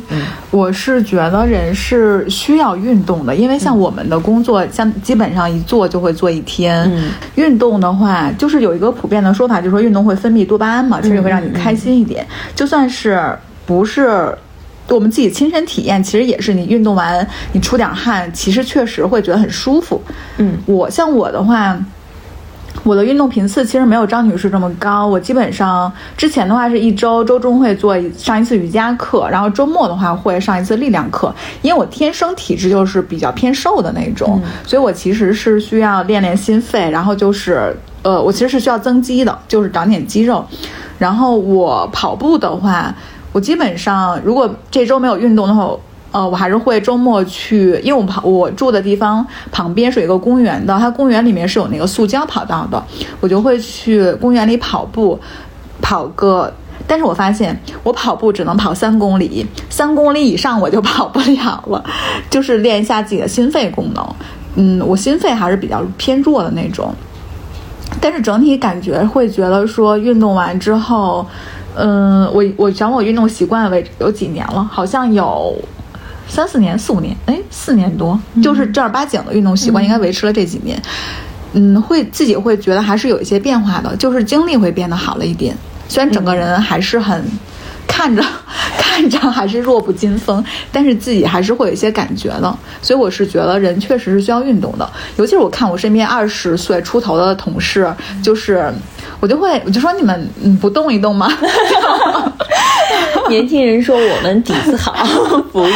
[0.51, 6.89] 我是觉得人是需要运动的，因为像我们的工作，像基本上一做就会做一天。
[7.35, 12.25] 运动的话，就是有一个普遍的说法，就是说运动会分泌多巴胺嘛，其实会让你开心一点。
[12.55, 14.33] 就算是不是
[14.87, 20.01] 我们自己亲身体验，其实也是你运动完你出点汗，其实确实会觉得很舒服。
[20.37, 21.77] 嗯，我像我的话。
[22.83, 31.33] 我的运动频次其实没有张女士这么高，我基本上之前的话是一周周中会做上一次瑜伽课，然后周末的话会上一次力量课。
[31.61, 40.43] 因为我天生体质就是比较偏瘦的那种，所以我其实是需要练练心肺，然后就是呃，我其实是需要增肌的，就是长点肌肉。
[40.97, 42.93] 然后我跑步的话，
[43.31, 45.69] 我基本上如果这周没有运动的话。
[46.13, 52.81] 呃，我还是会周末去，因为我旁我住的地方旁边是有一个公园的，它公园里面是有那个塑胶跑道的，
[53.19, 55.19] 我就会去公园里跑步，
[55.81, 56.53] 跑个，
[56.85, 61.83] 但是我发现我跑步只能跑三公里，三公里以上我就 跑不了了，
[62.29, 64.07] 就是练一下自己的心肺功能，
[64.53, 66.93] 嗯，我心肺还是比较偏弱的那种，
[67.99, 71.25] 但是整体感觉会觉得说运动完之后，
[71.75, 75.57] 嗯，我我想我运动习惯为有几年了，好像有。
[76.33, 80.81] 三四年、四五年，哎，四年多，就是正儿八经的运动习惯，应该维持了这几年。
[81.53, 85.55] 嗯，会自己会觉得还是有一些变化的，就是精力会变得好了一点。
[85.87, 87.23] 虽然整个人还是很
[87.93, 88.23] 看着
[88.79, 92.57] 看着还是弱不禁风，但是自己还是会有一些感觉的。
[92.81, 98.73] 所以我是觉得人确实是需要运动的，尤其是我看我身边二十岁出头的同事，就是
[99.19, 101.31] 我就会我就说你们嗯不动一动吗？
[103.29, 104.93] 年轻人说我们底子好，
[105.51, 105.71] 不用。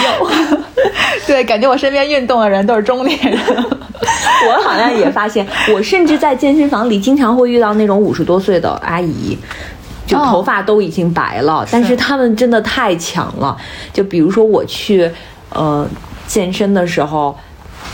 [1.27, 3.39] 对，感觉我身边运动的人都是中年人。
[4.47, 9.37] 我好像也发现，我甚至在健身房里经常会遇到那种五十多岁的阿姨，
[10.07, 13.55] 就头发都已经白了，但是他们真的太强了。
[13.93, 15.11] 就比如说我去
[15.49, 15.85] 呃
[16.25, 17.37] 健身的时候，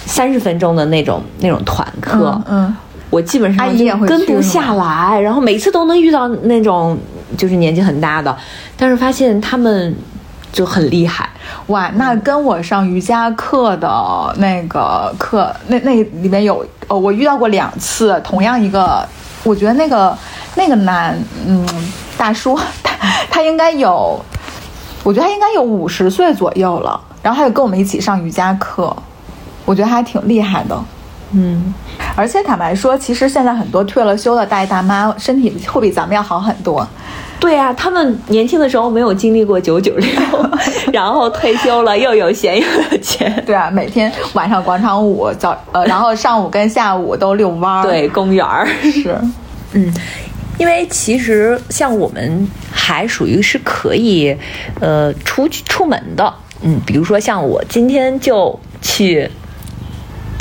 [0.06, 2.74] 三十分钟的那种那种团课，嗯，
[3.10, 3.68] 我基本上
[4.06, 6.98] 跟不下来，然后每次都能遇到那种。
[7.36, 8.38] 就是年纪很大的，
[8.78, 9.96] 但是发现他们
[10.52, 11.28] 就很厉害
[11.66, 11.90] 哇！
[11.96, 19.04] 那跟我上瑜伽课的那个课，那那里面有呃，我遇到过两次，同样一个，
[19.44, 20.18] 我觉得那个
[20.56, 21.68] 那个男嗯
[22.18, 22.96] 大叔，他
[23.30, 24.24] 他应该有，
[25.04, 28.96] 我觉得他应该有五十岁左右了，然后他就跟我们一起上瑜伽课，
[29.66, 30.82] 我觉得还挺厉害的。
[31.32, 31.74] 嗯，
[32.16, 36.88] 而且坦白说，其实现在很多退了休的大爷大妈身体会比咱们要好很多。
[37.44, 40.10] 对呀，他们年轻的时候没有经历过九九六，
[40.94, 43.44] 然后退休了又有闲又有钱。
[43.46, 47.84] 对啊，每天晚上广场舞，早呃，然后上午跟下午都遛弯儿。
[47.84, 49.20] 对，公园儿是，
[49.74, 49.94] 嗯，
[50.58, 54.34] 因为其实像我们还属于是可以，
[54.80, 59.30] 呃，出去出门的，嗯，比如说像我今天就去。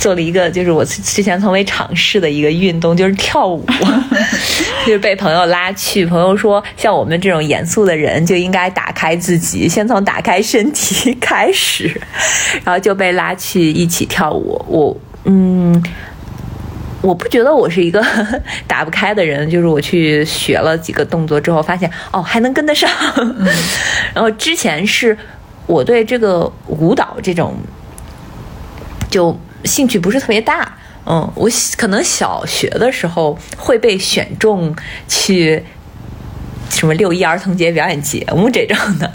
[0.03, 3.65] 做了一个，就是我之前从未尝试的一个运动，就是跳舞，
[4.85, 6.05] 就是被朋友拉去。
[6.05, 11.87] 朋友说，像我们这种严肃的人，就应该打开自己，先从打开身体开始，
[12.65, 14.61] 然后就被拉去一起跳舞。
[14.67, 15.81] 我，嗯，
[17.01, 18.05] 我不觉得我是一个
[18.67, 22.91] 打不开的人，就是我去学了几个动作之后，发现哦，还能跟得上。
[24.13, 25.17] 然后之前是
[25.69, 27.55] 我对这个舞蹈这种
[29.09, 29.39] 就。
[29.65, 34.75] 兴趣不是特别大，嗯，我可能小学的时候会被选中
[35.09, 35.63] 去
[36.73, 39.09] 什么六一儿童节表演节目这种的，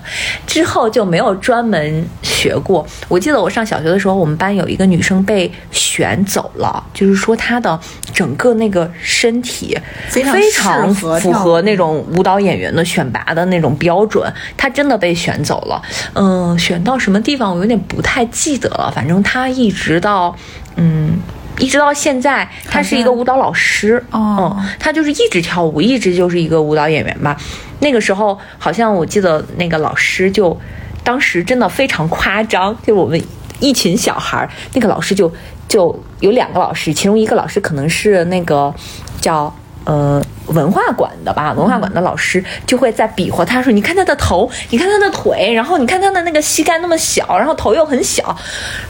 [0.45, 2.85] 之后就没有专门学过。
[3.07, 7.77] 我记得我上小学的时候，我们班有一个女生被选走了，就是说她的
[8.13, 15.81] 整个那个身体非常符合那种舞蹈演员的选拔的那种标准，她真的被选走了。
[16.13, 20.33] 嗯，选到什么地方我有点不太记得了，反正她一直到
[20.75, 21.19] 嗯。
[21.59, 24.03] 一直到现在，他是一个舞蹈老师。
[24.11, 27.35] 哦，他就是一直跳舞，一直就是一个舞蹈演员吧。
[27.79, 30.57] 那个时候，好像我记得那个老师就，
[31.03, 33.21] 当时真的非常夸张，就我们
[33.59, 35.31] 一群小孩儿，那个老师就
[35.67, 38.73] 就有两个老师，其中一个老师可能是那个
[39.19, 39.53] 叫。
[39.87, 48.35] 呃，文化馆的吧，文化馆的老师就会在比划，他说：“你看他的头，你看他的腿，然后你看他的那个膝盖那么小，然后头又很小，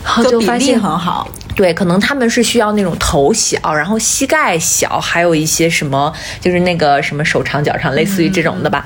[0.04, 1.30] 然后就发现很好。
[1.56, 8.84] 对，可能他们是需要那种头小，然后膝盖小，还有一些什么，就是那个什么手长脚长，类似于这种的吧。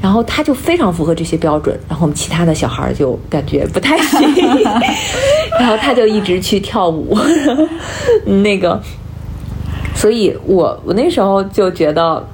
[0.00, 4.18] 然后他就非常符合这些标准，然后我们其他的小孩就感觉不太行，
[5.60, 7.18] 然后他就一直去跳舞，
[8.24, 8.82] 那个，
[10.00, 12.26] 所以我我那时候就觉得。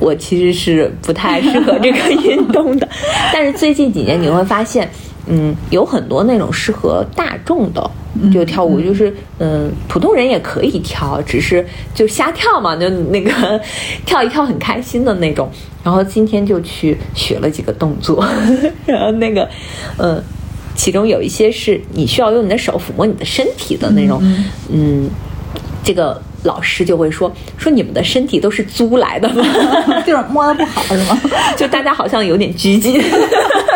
[0.00, 2.88] 我其实是不太适合这个运动的，
[3.34, 4.88] 但是最近几年你会发现，
[5.26, 7.90] 嗯，有很多那种适合大众的，
[8.32, 11.66] 就跳舞，就是嗯，普通人也可以跳，只是
[11.96, 13.60] 就瞎跳嘛，就那个
[14.06, 15.50] 跳一跳很开心的那种。
[15.82, 18.24] 然后今天就去学了几个动作，
[18.86, 19.48] 然后那个，
[19.96, 20.22] 嗯，
[20.76, 24.22] 其中有一些是你需要用你的手抚摸你的身体的那种，
[24.70, 25.10] 嗯，
[25.82, 26.22] 这个。
[26.44, 29.42] 老师就会说说你们的身体都是租来的吗？
[30.06, 31.20] 就是摸的不好是吗？
[31.56, 33.02] 就大家好像有点拘谨。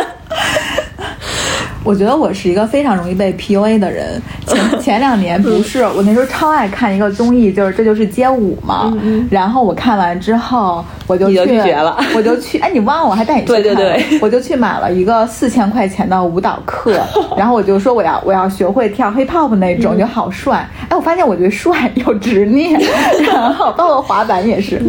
[1.85, 4.21] 我觉得我是一个非常容易被 PUA 的人。
[4.47, 8.93] 前 前两年不是我那时候超爱看一个综艺，就是这就是街舞嘛。
[9.31, 11.97] 然后我看完之后，我就拒绝了。
[12.15, 13.63] 我就去，哎，你忘了我还带你去看？
[13.63, 17.01] 对对对，我就去买了一个四千块钱的舞蹈课。
[17.37, 20.69] 然后我就说我要我要学会跳 hip hop 那种，就好帅。
[20.89, 22.81] 哎，我发现我觉得帅有执念，
[23.33, 24.81] 然后包括滑板也是。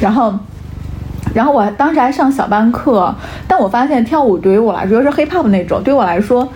[0.00, 0.32] 然后。
[1.34, 3.14] 然后我当时还上小班课，
[3.46, 6.48] 但我发现跳舞对于我来说是 hip hop 那种，对我来说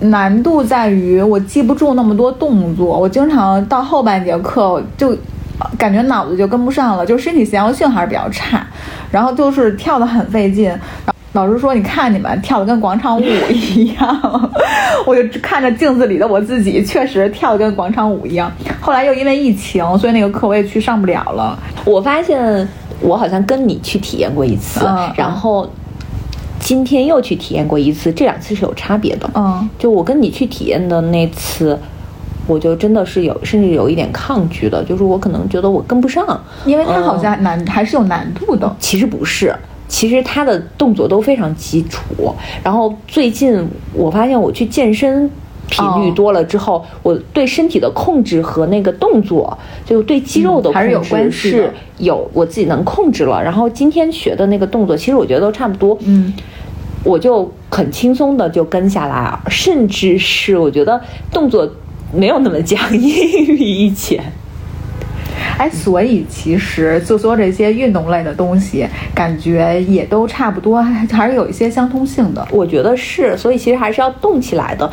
[0.00, 5.16] 难度在于我记不住那么多动作，我经常到后半节课就
[5.78, 8.66] 感觉脑子就跟不上了，就身体协调性还是比较差，
[9.10, 10.70] 然后就是跳的很费劲。
[11.32, 14.50] 老师说：“你看你们跳的跟广场舞一样。”
[15.06, 18.50] 我就看着镜子里的我自己，确实跳的跟广场舞一样。
[18.80, 21.58] 后来又因为疫情，所以那个课我也去上不了了。
[21.84, 22.66] 我发现。
[23.00, 24.80] 我好像跟你去体验过一次，
[25.16, 25.68] 然后
[26.58, 29.30] 今天又去体验过一次，这两次是有差别的。
[29.34, 31.78] 嗯，就我跟你去体验的那次，
[32.46, 38.74] 我就真的是有，甚至有一点抗拒的，就是我可能觉得我跟不上，因为它好像难，还是有难度的。
[38.78, 39.54] 其实不是，
[39.88, 42.34] 其实它的动作都非常基础。
[42.62, 45.30] 然后最近我发现我去健身。
[45.68, 53.42] 频率多了之后，我对身体的控制和那个动作，就对肌肉的控制是有我自己能控制了。
[53.42, 55.98] 然后今天学的那个动作，其实我觉得都差不多。
[56.02, 56.32] 嗯，
[57.04, 61.00] 我就很轻松的就跟下来，甚至是我觉得
[61.30, 61.68] 动作
[62.12, 64.22] 没有那么僵硬比以前。
[65.58, 72.46] 哎，所以其实就说这些运动类的东西，感觉也都差不多，还还是有一些相通性的。
[72.50, 74.90] 我觉得是，所以其实还是要动起来的。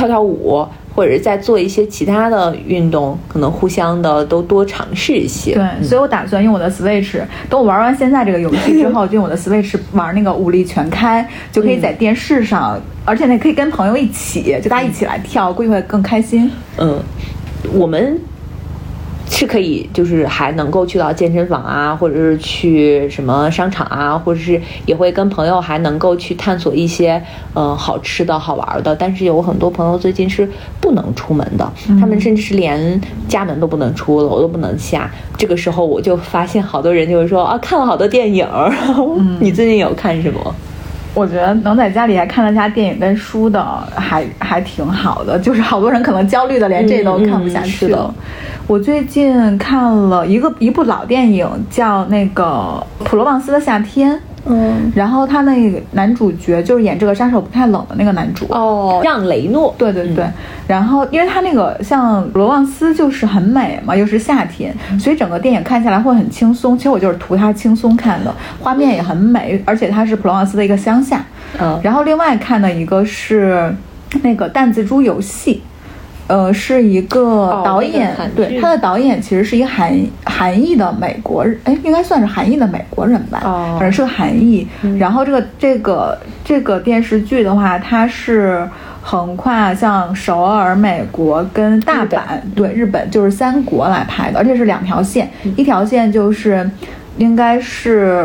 [0.00, 5.54] 跳跳舞，或者是在做一些其他的运动，可能互相的都多尝试一些。
[5.54, 7.20] 对，所以我打算用我的 Switch，
[7.50, 16.50] 等我玩完现在这个游戏之后，就用我的 Switch 玩那个武力全开，就可以在电视上，而且呢可以跟朋友一起，就大家一起来跳，估计会更开心。
[16.78, 16.98] 嗯，
[17.74, 18.18] 我们。
[19.30, 27.22] 是可以，就是还能够去到健身房啊，或者是去什么商场啊，或者是也会跟朋友还能够去探索一些
[27.54, 28.94] 嗯好吃的好玩的。
[28.94, 30.46] 但是有很多朋友最近是
[30.80, 35.10] 不能出门的，他们甚至是连家门都不能出，楼都不能下。
[35.38, 38.46] 这个时候我就发现好多人就是说啊，看了好多电影。
[39.40, 40.54] 你最近有看什么？
[41.14, 43.62] 我觉得能在家里还看得下电影跟书的，
[43.96, 45.38] 还还挺好的。
[45.38, 48.14] 就是好多人可能焦虑的连这都看不下去了。
[48.66, 54.14] 我最近看了一个一部老电影，叫那个《普罗旺斯的夏天》。
[54.46, 59.74] 嗯，然后他那个男主角就是演这个杀手不太冷的那个男主哦，让雷诺。
[59.76, 60.24] 对对对。
[60.66, 66.76] 然后，因为他那个像罗旺斯就是很美嘛，又是夏天，所以整个电影看起来会很轻松。
[66.76, 71.24] 其实我就是图他轻松看的，画面也很美，而且他是普罗旺斯的一个乡下。
[71.60, 71.78] 嗯。
[71.82, 73.74] 然后另外看的一个是
[74.22, 75.62] 那个弹子珠游戏。
[76.30, 79.92] 呃，是一个导演，对他的导演其实是一个韩
[80.24, 83.40] 韩裔的美国人，哎，应该算是韩裔的美国人吧，
[83.72, 84.64] 反正是个韩裔。
[84.96, 88.64] 然后这个这个这个电视剧的话，它是
[89.02, 92.20] 横跨像首尔、美国跟大阪，
[92.54, 96.70] 对日本就是三国来拍的，而且是两条线，一条线就是。
[97.18, 98.24] 应该是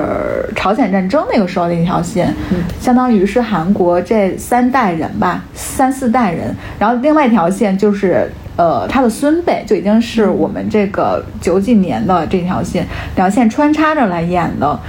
[0.56, 2.34] 朝鲜战争那个时候的一条线，
[2.80, 6.56] 相当于是韩国这三代人吧，三四代人。
[6.80, 14.80] 然后另外一条线就是，呃，他的孙辈就已经是我们这个九几年的这条线，两线穿插着来演的。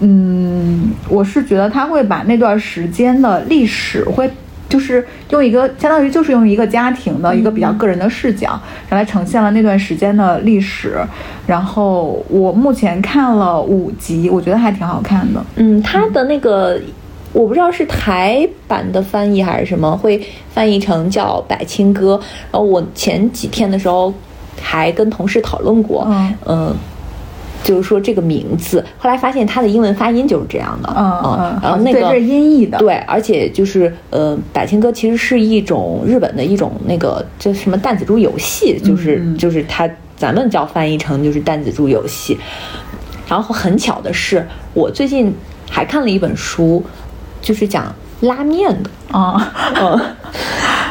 [0.00, 4.30] 嗯，我是觉得他会把那段时间的历史会。
[4.72, 8.48] 就是用一个相当于就是用一个家庭的一个比较个人的视角，
[8.88, 10.96] 然后来呈现了那段时间的历史。
[11.46, 15.44] 然后我目前看了五集，我觉得还挺好看的。
[15.56, 16.80] 嗯，他的那个
[17.34, 22.14] 我不知道是台版的翻译还是什么，会翻译成叫《百青歌》。
[22.50, 24.10] 然后我前几天的时候
[24.58, 26.08] 还跟同事讨论过，
[26.46, 26.74] 嗯。
[27.62, 42.36] 就是说这个名字，后来发现它的英文发音就是这样的，嗯嗯，然后那个对这是音译的，对，而且就是呃，百青哥其实是一种日本的一种那个叫什么弹子珠游戏，就是、嗯就是它咱们叫翻译成就是弹子珠游戏。
[43.28, 45.34] 然后很巧的是，我最近
[45.70, 46.84] 还看了一本书，
[47.40, 49.98] 就是讲拉面的，啊，嗯，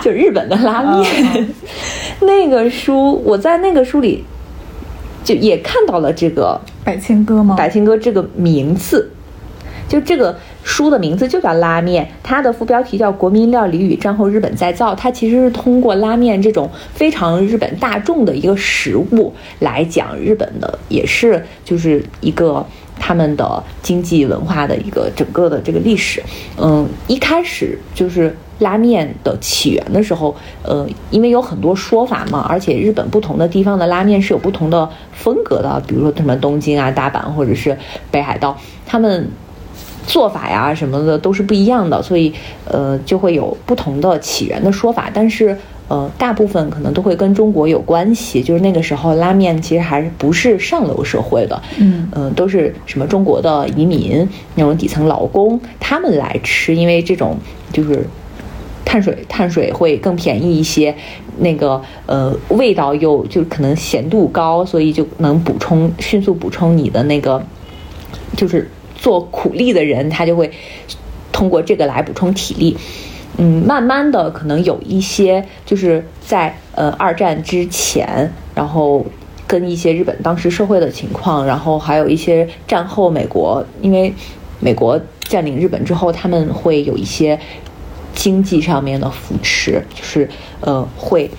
[0.02, 1.48] 就日本的拉面。
[2.22, 4.24] 那个书我在那个书里
[5.32, 7.56] 就也看到了这个百千哥吗？
[7.56, 9.10] 百千哥这个名字，
[9.88, 22.66] 就这个书的名字就叫拉面，它的副标题叫《国民料理与战后日本再造》，它其实是通过拉面这种非常日本大众的一个食物来讲日本的，也是就是一个
[23.02, 26.22] 他们的经济文化的一个整个的这个历史。
[26.58, 28.34] 嗯，一开始就是。
[28.62, 37.76] 拉面的起源的时候，呃，因为有很多说法嘛，而且日本不同的地方的拉面是有不同的风格的，比如说什么东京啊、大阪或者是
[38.12, 39.28] 北海道，他们
[40.06, 42.32] 做法呀什么的都是不一样的，所以
[42.66, 45.10] 呃就会有不同的起源的说法。
[45.12, 45.58] 但是
[45.92, 57.38] 呃，大部分可能都会跟中国有关系，就是那个时候拉面其实还是不是上流社会的，嗯嗯、都是什么中国的移民那种底层劳工他们来吃，因为这种
[57.74, 58.08] 就是。
[58.84, 60.94] 碳水碳水会更便宜一些，
[61.38, 67.42] 那个呃味道又就可能咸度高，所以就能补充迅速补充你的那个，
[68.36, 70.52] 就是做苦力的人他就会
[71.32, 72.76] 通过这个来补充体力。
[73.44, 79.04] 嗯，慢慢的可能有一些就是在呃二战之前，然后
[79.48, 84.14] 跟一些日本当时社会的情况，然后还有一些战后美国，因为
[84.60, 87.40] 美国占领日本之后，他们会有一些
[88.14, 90.30] 经济上面的扶持，就是
[90.60, 91.32] 呃会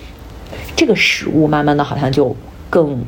[0.75, 2.35] 这个食物慢慢的好像就
[2.69, 3.01] 更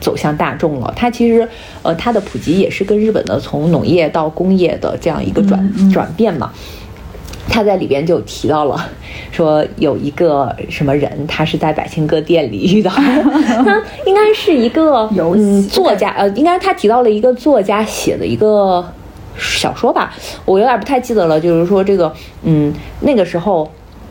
[0.00, 0.92] 走向大众了。
[0.96, 1.48] 它其实
[1.82, 6.52] 呃它的普及也是跟日本的从农业到工业的这样一个转、嗯嗯转变嘛。
[7.50, 8.88] 他在里边就提到了，
[9.32, 13.02] 说有一个什么人，他是在百庆哥店里遇到的，
[13.64, 18.82] 他应该是一个游嗯作家，呃，应该他提到了一个作家写的一个
[19.36, 21.40] 小说吧，我有点不太记得了。
[21.40, 22.10] 就是说这个，
[22.44, 23.70] 嗯，那个时候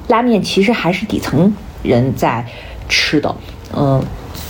[0.10, 2.46] 拉面其实还是底层人在
[2.90, 3.34] 吃的，
[3.76, 4.04] 嗯。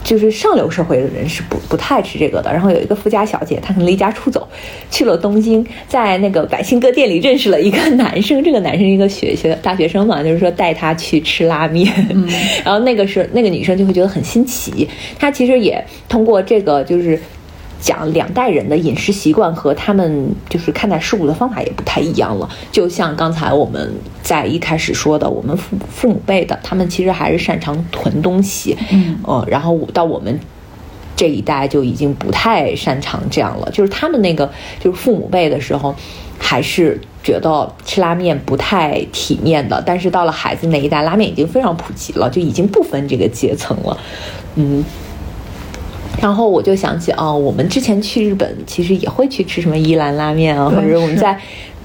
[0.04, 2.52] 就是上流社会的人是不不太吃这个的。
[2.52, 4.48] 然后有一个富家小姐，她可能离家出走，
[4.90, 8.44] 去了东京，在那个百姓哥店里认识了一个男生。
[8.44, 11.94] 这个男生是一个学学大学生嘛，就是说带她去吃拉面。
[12.66, 14.88] 然后那个是那个女生就会觉得很新奇。
[15.18, 17.20] 她其实也通过这个就是。
[17.82, 22.50] 讲两代人的饮食习惯和他们就是看待事物的方法也不太一样了。
[22.72, 30.38] 就像刚才我们在一开始说的，我们父父母辈的，他们其实还是擅长囤东西，嗯呃，然后到我们
[31.16, 33.72] 这一代就已经不太擅长这样了。
[33.72, 34.50] 就是他们那个
[34.80, 35.96] 就是父母辈的时候，
[36.38, 43.98] 还是觉得吃拉面不太体面的，但是到了孩子那一代，拉面已经非常普及了，就已经不分这个阶层了，
[44.56, 44.84] 嗯。
[46.22, 51.40] 然后我就想起哦，我们之前去日本，其实也会去吃什么伊兰拉面啊，或者我们在，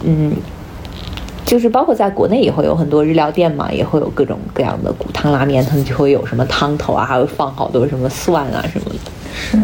[0.05, 0.33] 嗯，
[1.45, 9.11] 就是包括在国内也会有很多日料店嘛，也会有各种各样的骨汤拉面，他们就会有什么汤头啊，还会放好多什么蒜啊什么的。
[9.37, 9.59] 是，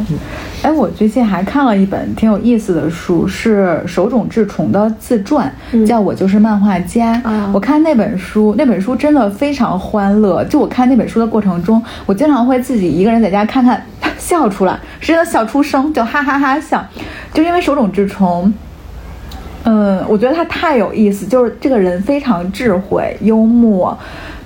[0.62, 7.14] 哎，我最近还看了一本挺有意思的书，是手冢治虫的自传，嗯叫《我就是漫画家》。
[7.24, 10.42] 啊我看那本书，那本书真的非常欢乐。
[10.44, 13.80] 就我看那本书的过程中，我经常会自己一个人在家看看，
[14.20, 16.86] 笑出来，是真的笑出声，就哈哈哈笑。
[17.34, 18.52] 就因为手冢治虫，
[19.64, 23.98] 嗯，我觉得他太有意思，就是这个人非常智慧、幽默。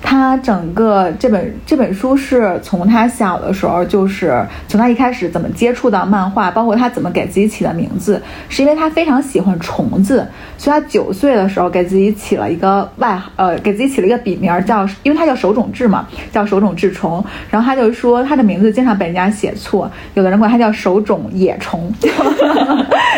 [0.07, 10.25] 他整个这本这本书是从他小的时候，就是从他一开始怎么接触到漫画，包括他怎么给自己起的名字，是因为他非常喜欢虫子，
[10.59, 17.25] 所以他九岁的时候给自己起了一个外呃，给自己起了一个笔名叫，因为他叫手冢治嘛，叫手冢治虫。
[17.49, 22.09] 然后他就说他的名字经常被人家写错，有的人管他叫手冢野虫，就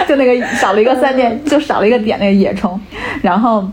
[0.07, 2.79] 就那个少了一个三点，就少了一个点那个野虫，
[3.21, 3.67] 然后。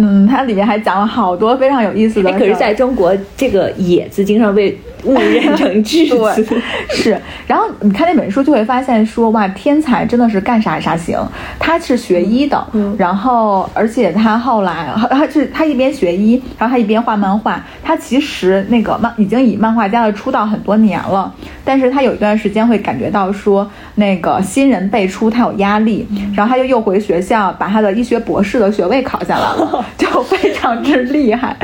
[0.00, 2.32] 嗯，它里面还讲了好多非常有意思的。
[2.32, 6.44] 可是在中国，这个“野”字经常被误认成“智 ”对。，
[6.90, 7.20] 是。
[7.46, 11.18] 然后你看那本书就会发现说，哇，天才真的是干啥啥行。
[11.58, 17.64] 他是学医的，嗯然后而且他后来他是他一边学医，然后他一边画漫画。
[17.82, 21.32] 他其实那个漫已经以漫画家的出道很多年了，
[21.64, 31.56] 但是他有一段时间会感觉到说，那个新人辈出他有压力，然后他就又回学校把他的医学博士的学位考下来了， 就非常之厉害。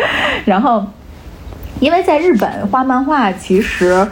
[0.44, 0.84] 然后。
[1.84, 4.06] 因为在日本画漫画其实。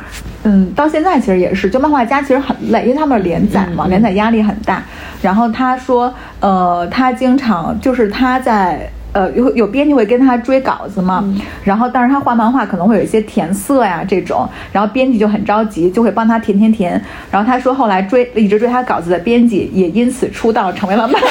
[0.44, 4.82] 嗯，到现在其实也是，就漫画家其实很累，因为他们连载嘛，连载压力很大。
[5.22, 11.24] 然后他说，呃，他经常就是他在呃有有编辑会跟他追稿子嘛，
[11.62, 17.00] 然后但是他画漫画可能会有一些填色呀这种，然后编辑就很着急，就会帮他填填填。
[17.30, 21.28] 然后他说后来追一直追他稿子的编辑也因此出道成为了漫画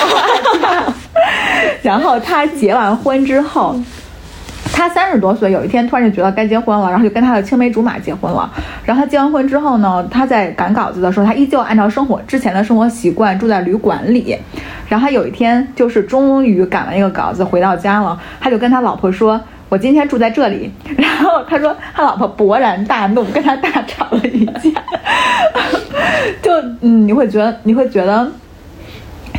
[0.57, 0.93] 家。
[1.83, 3.75] 然后他结完婚之后。
[4.81, 8.51] 他三十多岁，有一天突然就觉得该结婚了，然后就跟他的青梅竹马结婚了。
[8.83, 14.35] 然后他结完婚之后呢，他在赶稿子的时候，他依旧按照生活之前的生活习惯住在旅馆里。
[14.89, 24.81] 然后他有一天就是终于赶完一个稿子回到家了，他就跟他老婆说：“我今天住在这里。”然后他说他老婆勃然大怒，跟他大吵了一架。
[26.41, 26.51] 就
[26.81, 28.27] 嗯，你会觉得你会觉得。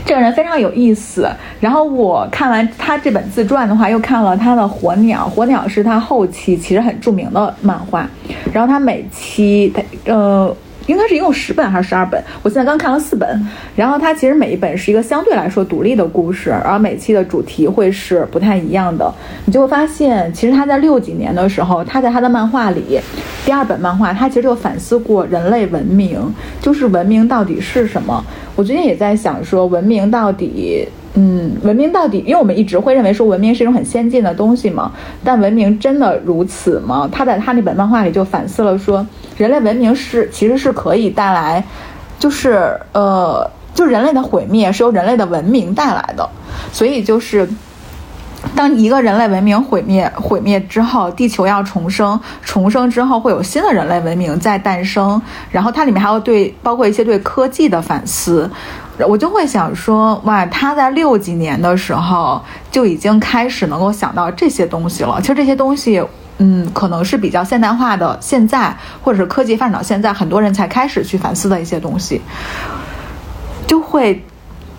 [0.04, 1.28] 这个人非常有意思。
[1.60, 8.08] 然后我看完他这本自传的话，又看了他的《火鸟》，《火鸟》是他后期其实很著名的漫画。
[8.52, 10.56] 然后他每期他呃。
[10.86, 12.22] 应该是一共十本还是十二本？
[12.42, 13.48] 我现在刚看了四本。
[13.74, 19.12] 然后它其实每一本是一个相对来说独立的故事，而每期的主题会是不太一样的。
[19.44, 23.00] 你就会发现，其实他在六几年的时候，他在他的漫画里，
[23.44, 26.18] 第二本漫画，他其实就反思过人类文明，
[26.60, 28.24] 就是文明到底是什么。
[28.56, 30.88] 我最近也在想说，文明到底。
[31.14, 34.90] 嗯，文明到底，因为我们一直会认为说文明是一种很先进的东西嘛，
[35.22, 37.06] 但文明真的如此吗？
[37.12, 39.06] 他在他那本漫画里就反思了说，
[39.36, 41.62] 人类文明是其实是可以带来，
[42.18, 46.26] 就是呃，就人类的毁灭是由人类的文明带来的，
[46.72, 47.46] 所以就是
[48.54, 55.20] 当一个人类文明毁灭毁灭之后，地球要重生，重生之后会有新的人类文明在诞生，
[55.50, 58.50] 然后它里面还有对包括一些对科技的反思。
[59.08, 62.40] 我就会想说，哇，他在六几年的时候
[62.70, 65.18] 就已经开始能够想到这些东西了。
[65.20, 66.00] 其实这些东西，
[66.38, 72.20] 嗯，可能是比较现代化的，现在或者是科技发展到现在，很多人才开始去反思的一些东西。
[73.66, 74.22] 就会，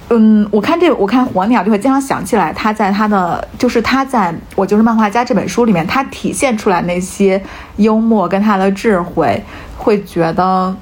[0.09, 7.41] 嗯，我看这，我看火鸟就会经常想起来他在他的，就是他在我就是漫画家这本书里面，他体现出来那些
[7.77, 9.43] 幽默跟他的智慧，
[9.77, 10.75] 会觉得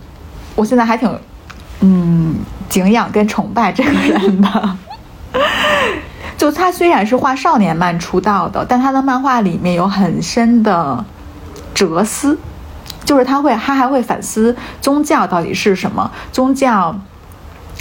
[0.55, 1.19] 我现在还挺。
[1.83, 2.35] 嗯，
[2.69, 4.77] 敬仰跟崇拜这个人的，
[6.37, 11.03] 就他虽然是画少年漫出道的，但他的漫画里面有很深的
[11.73, 12.37] 哲思，
[13.03, 16.11] 就是他会，他还会反思宗教到底是什么？
[16.31, 16.95] 宗教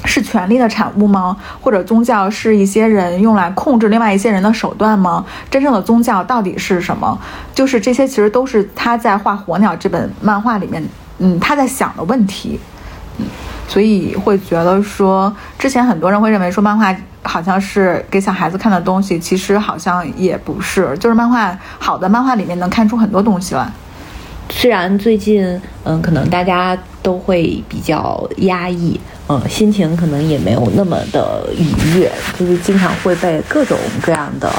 [0.05, 1.37] 是权力的产物吗？
[1.61, 5.25] 或者宗教是一些人用来控制另外一些人的手段吗？
[5.51, 7.19] 真正的宗教到底是什么？
[7.55, 10.83] 就是这些，其实都是他在画《火鸟》这本漫画里面，
[11.19, 12.59] 嗯，他在想的问题，
[13.19, 13.27] 嗯。
[13.69, 16.93] 所以会觉得说，之前很多人会认为说漫画
[17.23, 23.71] 好像是给小孩子看的东西，其实好像也不是，就是漫画好的漫画里面能看出很多东西来。
[24.51, 34.53] 虽然最近嗯，可能大家都会比较压抑，嗯，心情可能也没有那么的愉悦，就是经常会被各种各样的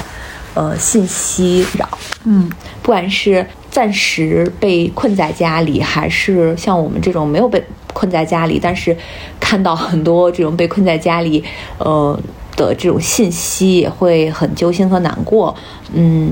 [0.54, 1.88] 呃信息扰，
[2.24, 2.50] 嗯，
[2.82, 7.64] 不管是暂时被困在家里，还是像我们这种没有被。
[7.94, 8.96] 困在家里，但是
[9.38, 11.44] 看到很多这种被困在家里，
[11.78, 12.18] 呃
[12.56, 15.54] 的这种信息，也会很揪心和难过。
[15.92, 16.32] 嗯，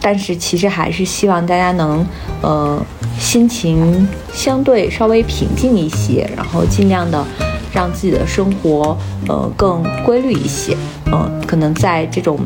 [0.00, 2.06] 但是其实还是希望大家能，
[2.42, 2.80] 呃，
[3.20, 7.24] 心情相对稍微平静一些，然后尽量的
[7.72, 8.96] 让自己的生活，
[9.28, 10.76] 呃，更规律一些。
[11.12, 12.36] 嗯，可能在这种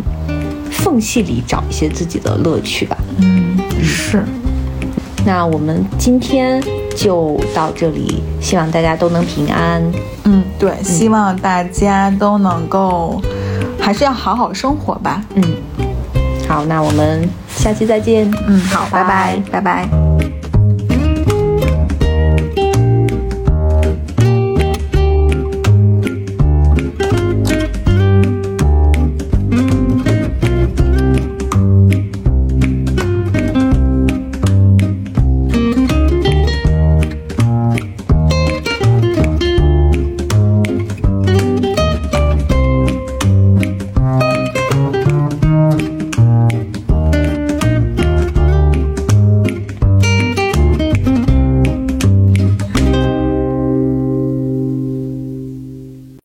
[0.70, 2.98] 缝隙里找一些自己的乐趣吧。
[3.18, 4.22] 嗯，是。
[5.24, 6.62] 那我们今天。
[6.96, 9.82] 就到这里，希望大家都能平安。
[10.22, 13.20] 嗯，对，希望大家都能够，
[13.80, 15.20] 还是要好好生活吧。
[15.34, 15.42] 嗯，
[16.46, 18.32] 好，那我们下期再见。
[18.46, 19.88] 嗯，好，拜拜，拜拜。